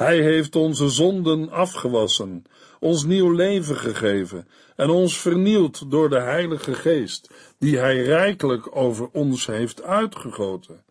Hij 0.00 0.22
heeft 0.22 0.56
onze 0.56 0.88
zonden 0.88 1.50
afgewassen, 1.50 2.44
ons 2.78 3.04
nieuw 3.04 3.30
leven 3.30 3.76
gegeven 3.76 4.48
en 4.76 4.90
ons 4.90 5.18
vernield 5.18 5.90
door 5.90 6.08
de 6.08 6.20
Heilige 6.20 6.74
Geest, 6.74 7.30
die 7.58 7.78
hij 7.78 8.02
rijkelijk 8.02 8.76
over 8.76 9.08
ons 9.12 9.46
heeft 9.46 9.82
uitgegoten. 9.82 10.84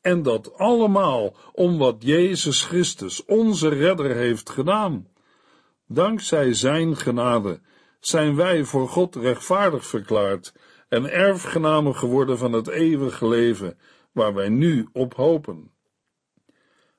En 0.00 0.22
dat 0.22 0.58
allemaal 0.58 1.36
om 1.52 1.78
wat 1.78 1.96
Jezus 1.98 2.62
Christus, 2.64 3.24
onze 3.24 3.68
redder, 3.68 4.14
heeft 4.14 4.50
gedaan. 4.50 5.08
Dankzij 5.86 6.52
zijn 6.52 6.96
genade 6.96 7.60
zijn 8.00 8.36
wij 8.36 8.64
voor 8.64 8.88
God 8.88 9.16
rechtvaardig 9.16 9.86
verklaard 9.86 10.52
en 10.88 11.10
erfgenamen 11.10 11.94
geworden 11.94 12.38
van 12.38 12.52
het 12.52 12.68
eeuwige 12.68 13.28
leven, 13.28 13.78
waar 14.12 14.34
wij 14.34 14.48
nu 14.48 14.88
op 14.92 15.14
hopen. 15.14 15.74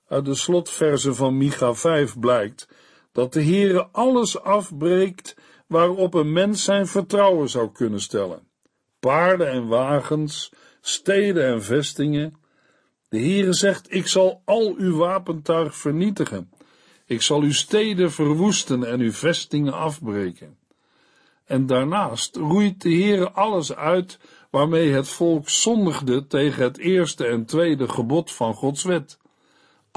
Uit 0.07 0.25
de 0.25 0.35
slotverzen 0.35 1.15
van 1.15 1.37
Micha 1.37 1.73
5 1.73 2.19
blijkt 2.19 2.67
dat 3.11 3.33
de 3.33 3.43
Heere 3.43 3.87
alles 3.91 4.41
afbreekt 4.41 5.35
waarop 5.67 6.13
een 6.13 6.33
mens 6.33 6.63
zijn 6.63 6.87
vertrouwen 6.87 7.49
zou 7.49 7.71
kunnen 7.71 8.01
stellen. 8.01 8.47
Paarden 8.99 9.51
en 9.51 9.67
wagens, 9.67 10.51
steden 10.81 11.45
en 11.45 11.63
vestingen. 11.63 12.35
De 13.09 13.19
Heere 13.19 13.53
zegt, 13.53 13.93
ik 13.93 14.07
zal 14.07 14.41
al 14.45 14.75
uw 14.77 14.97
wapentuig 14.97 15.75
vernietigen. 15.75 16.51
Ik 17.05 17.21
zal 17.21 17.41
uw 17.41 17.51
steden 17.51 18.11
verwoesten 18.11 18.83
en 18.83 18.99
uw 18.99 19.11
vestingen 19.11 19.73
afbreken. 19.73 20.57
En 21.45 21.65
daarnaast 21.65 22.35
roeit 22.35 22.81
de 22.81 22.93
Heere 22.93 23.31
alles 23.31 23.75
uit 23.75 24.19
waarmee 24.49 24.91
het 24.91 25.09
volk 25.09 25.49
zondigde 25.49 26.27
tegen 26.27 26.63
het 26.63 26.77
eerste 26.77 27.25
en 27.25 27.45
tweede 27.45 27.87
gebod 27.87 28.31
van 28.31 28.53
Gods 28.53 28.83
wet. 28.83 29.17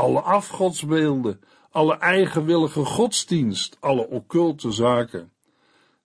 Alle 0.01 0.21
afgodsbeelden, 0.21 1.41
alle 1.71 1.99
eigenwillige 1.99 2.85
godsdienst, 2.85 3.77
alle 3.81 4.09
occulte 4.09 4.73
zaken. 4.73 5.33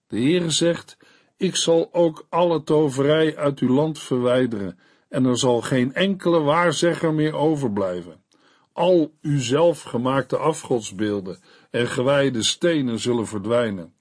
De 0.06 0.16
Heere 0.16 0.50
zegt, 0.50 0.96
ik 1.36 1.56
zal 1.56 1.88
ook 1.92 2.26
alle 2.28 2.62
toverij 2.62 3.36
uit 3.36 3.58
uw 3.58 3.74
land 3.74 3.98
verwijderen, 3.98 4.78
en 5.08 5.24
er 5.24 5.38
zal 5.38 5.60
geen 5.60 5.94
enkele 5.94 6.40
waarzegger 6.40 7.14
meer 7.14 7.34
overblijven. 7.34 8.24
Al 8.72 9.12
uw 9.22 9.40
zelfgemaakte 9.40 10.36
afgodsbeelden 10.36 11.38
en 11.70 11.86
gewijde 11.86 12.42
stenen 12.42 12.98
zullen 12.98 13.26
verdwijnen, 13.26 13.94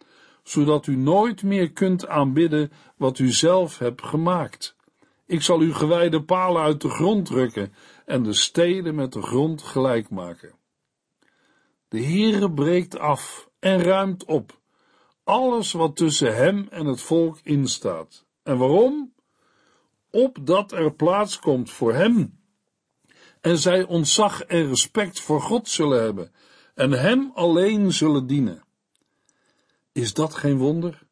zodat 0.44 0.88
u 0.88 0.96
nooit 0.96 1.44
meer 1.44 1.72
kunt 1.72 2.08
aanbidden 2.08 2.72
wat 2.98 3.20
u 3.20 3.32
zelf 3.32 3.78
hebt 3.78 4.04
gemaakt. 4.04 4.76
Ik 5.28 5.42
zal 5.42 5.60
uw 5.60 5.74
gewijde 5.74 6.24
palen 6.24 6.62
uit 6.62 6.82
de 6.82 6.90
grond 6.90 7.30
rukken 7.30 7.74
en 8.06 8.24
de 8.24 8.34
steden 8.34 8.96
met 8.96 9.14
de 9.14 9.22
grond 9.22 9.62
gelijk 9.62 10.10
maken. 10.10 10.54
De 11.88 12.04
Heere 12.04 12.52
breekt 12.52 12.98
af 12.98 13.50
en 13.60 13.82
ruimt 13.82 14.26
op 14.26 14.60
alles 15.24 15.72
wat 15.72 15.96
tussen 15.96 16.36
hem 16.36 16.68
en 16.70 16.86
het 16.86 17.02
volk 17.02 17.40
instaat. 17.44 18.26
En 18.44 18.58
waarom? 18.58 19.14
Opdat 20.12 20.72
er 20.72 20.94
plaats 20.94 21.40
komt 21.40 21.72
voor 21.72 21.94
hem. 21.94 22.40
En 23.42 23.58
zij 23.58 23.84
ontzag 23.84 24.42
en 24.42 24.68
respect 24.68 25.20
voor 25.20 25.42
God 25.42 25.70
zullen 25.70 26.04
hebben 26.04 26.32
en 26.76 26.92
hem 26.92 27.32
alleen 27.34 27.94
zullen 27.94 28.28
dienen. 28.28 28.64
Is 29.92 30.14
dat 30.14 30.36
geen 30.36 30.58
wonder? 30.58 31.08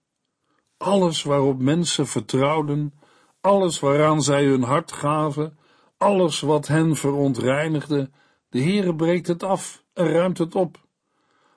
Alles 0.77 1.23
waarop 1.23 1.59
mensen 1.59 2.07
vertrouwden, 2.07 2.93
alles 3.41 3.79
waaraan 3.79 4.21
zij 4.21 4.45
hun 4.45 4.63
hart 4.63 4.91
gaven, 4.91 5.57
alles 6.03 6.39
wat 6.39 6.67
hen 6.67 6.95
verontreinigde, 6.95 8.09
de 8.49 8.61
Heere 8.61 8.95
breekt 8.95 9.27
het 9.27 9.43
af 9.43 9.83
en 9.93 10.07
ruimt 10.07 10.37
het 10.37 10.55
op. 10.55 10.77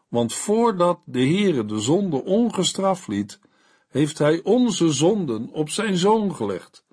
Want 0.08 0.32
voordat 0.32 0.98
de 1.04 1.18
Heere 1.18 1.64
de 1.64 1.80
zonde 1.80 2.24
ongestraft 2.24 3.08
liet, 3.08 3.40
heeft 3.88 4.18
hij 4.18 4.40
onze 4.42 4.92
zonden 4.92 5.48
op 5.52 5.70
zijn 5.70 5.96
zoon 5.96 6.34
gelegd. 6.34 6.84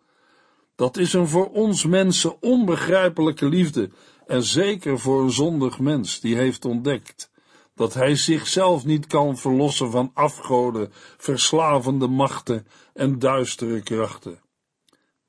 Dat 0.75 0.97
is 0.97 1.13
een 1.13 1.27
voor 1.27 1.49
ons 1.49 1.85
mensen 1.85 2.41
onbegrijpelijke 2.41 3.45
liefde 3.45 3.89
en 4.27 4.43
zeker 4.43 4.99
voor 4.99 5.21
een 5.21 5.31
zondig 5.31 5.79
mens 5.79 6.19
die 6.19 6.35
heeft 6.35 6.65
ontdekt 6.65 7.31
dat 7.75 7.93
hij 7.93 8.15
zichzelf 8.15 8.85
niet 8.85 9.07
kan 9.07 9.37
verlossen 9.37 9.91
van 9.91 10.11
afgoden, 10.13 10.89
verslavende 11.17 12.07
machten 12.07 12.67
en 12.93 13.19
duistere 13.19 13.81
krachten. 13.81 14.42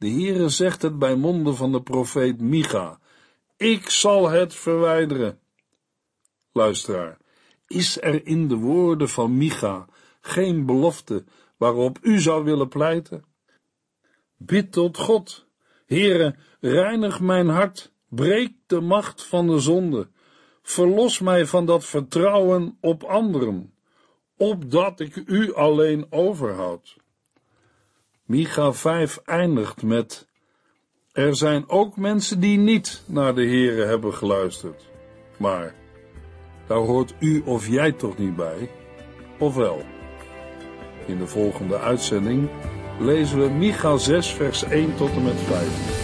De 0.04 0.10
Heere 0.10 0.48
zegt 0.48 0.82
het 0.82 0.98
bij 0.98 1.14
monden 1.14 1.56
van 1.56 1.72
de 1.72 1.82
profeet 1.82 2.40
Micha, 2.40 2.98
ik 3.56 3.90
zal 3.90 4.30
het 4.30 4.54
verwijderen. 4.54 5.38
Luisteraar, 6.52 7.18
is 7.66 8.00
er 8.00 8.26
in 8.26 8.48
de 8.48 8.56
woorden 8.56 9.08
van 9.08 9.36
Micha 9.36 9.86
geen 10.20 10.66
belofte 10.66 11.24
waarop 11.56 11.98
u 12.02 12.20
zou 12.20 12.44
willen 12.44 12.68
pleiten? 12.68 13.24
Bid 14.36 14.72
tot 14.72 14.98
God, 14.98 15.46
Heere, 15.86 16.36
reinig 16.60 17.20
mijn 17.20 17.48
hart, 17.48 17.92
breek 18.08 18.52
de 18.66 18.80
macht 18.80 19.22
van 19.22 19.46
de 19.46 19.58
zonde, 19.58 20.08
verlos 20.62 21.18
mij 21.18 21.46
van 21.46 21.66
dat 21.66 21.84
vertrouwen 21.84 22.78
op 22.80 23.02
anderen, 23.02 23.74
opdat 24.36 25.00
ik 25.00 25.16
u 25.26 25.54
alleen 25.54 26.06
overhoud. 26.10 26.96
Micha 28.34 28.72
5 28.72 29.20
eindigt 29.24 29.82
met: 29.82 30.26
Er 31.12 31.36
zijn 31.36 31.68
ook 31.68 31.96
mensen 31.96 32.40
die 32.40 32.58
niet 32.58 33.02
naar 33.06 33.34
de 33.34 33.46
Heere 33.46 33.84
hebben 33.84 34.14
geluisterd. 34.14 34.90
Maar 35.36 35.74
daar 36.66 36.78
hoort 36.78 37.14
u 37.18 37.42
of 37.44 37.68
jij 37.68 37.92
toch 37.92 38.18
niet 38.18 38.36
bij? 38.36 38.70
Of 39.38 39.54
wel? 39.54 39.82
In 41.06 41.18
de 41.18 41.26
volgende 41.26 41.78
uitzending 41.78 42.50
lezen 42.98 43.40
we 43.40 43.48
Micha 43.48 43.96
6 43.96 44.32
vers 44.32 44.62
1 44.62 44.96
tot 44.96 45.10
en 45.10 45.24
met 45.24 45.40
5. 45.40 46.03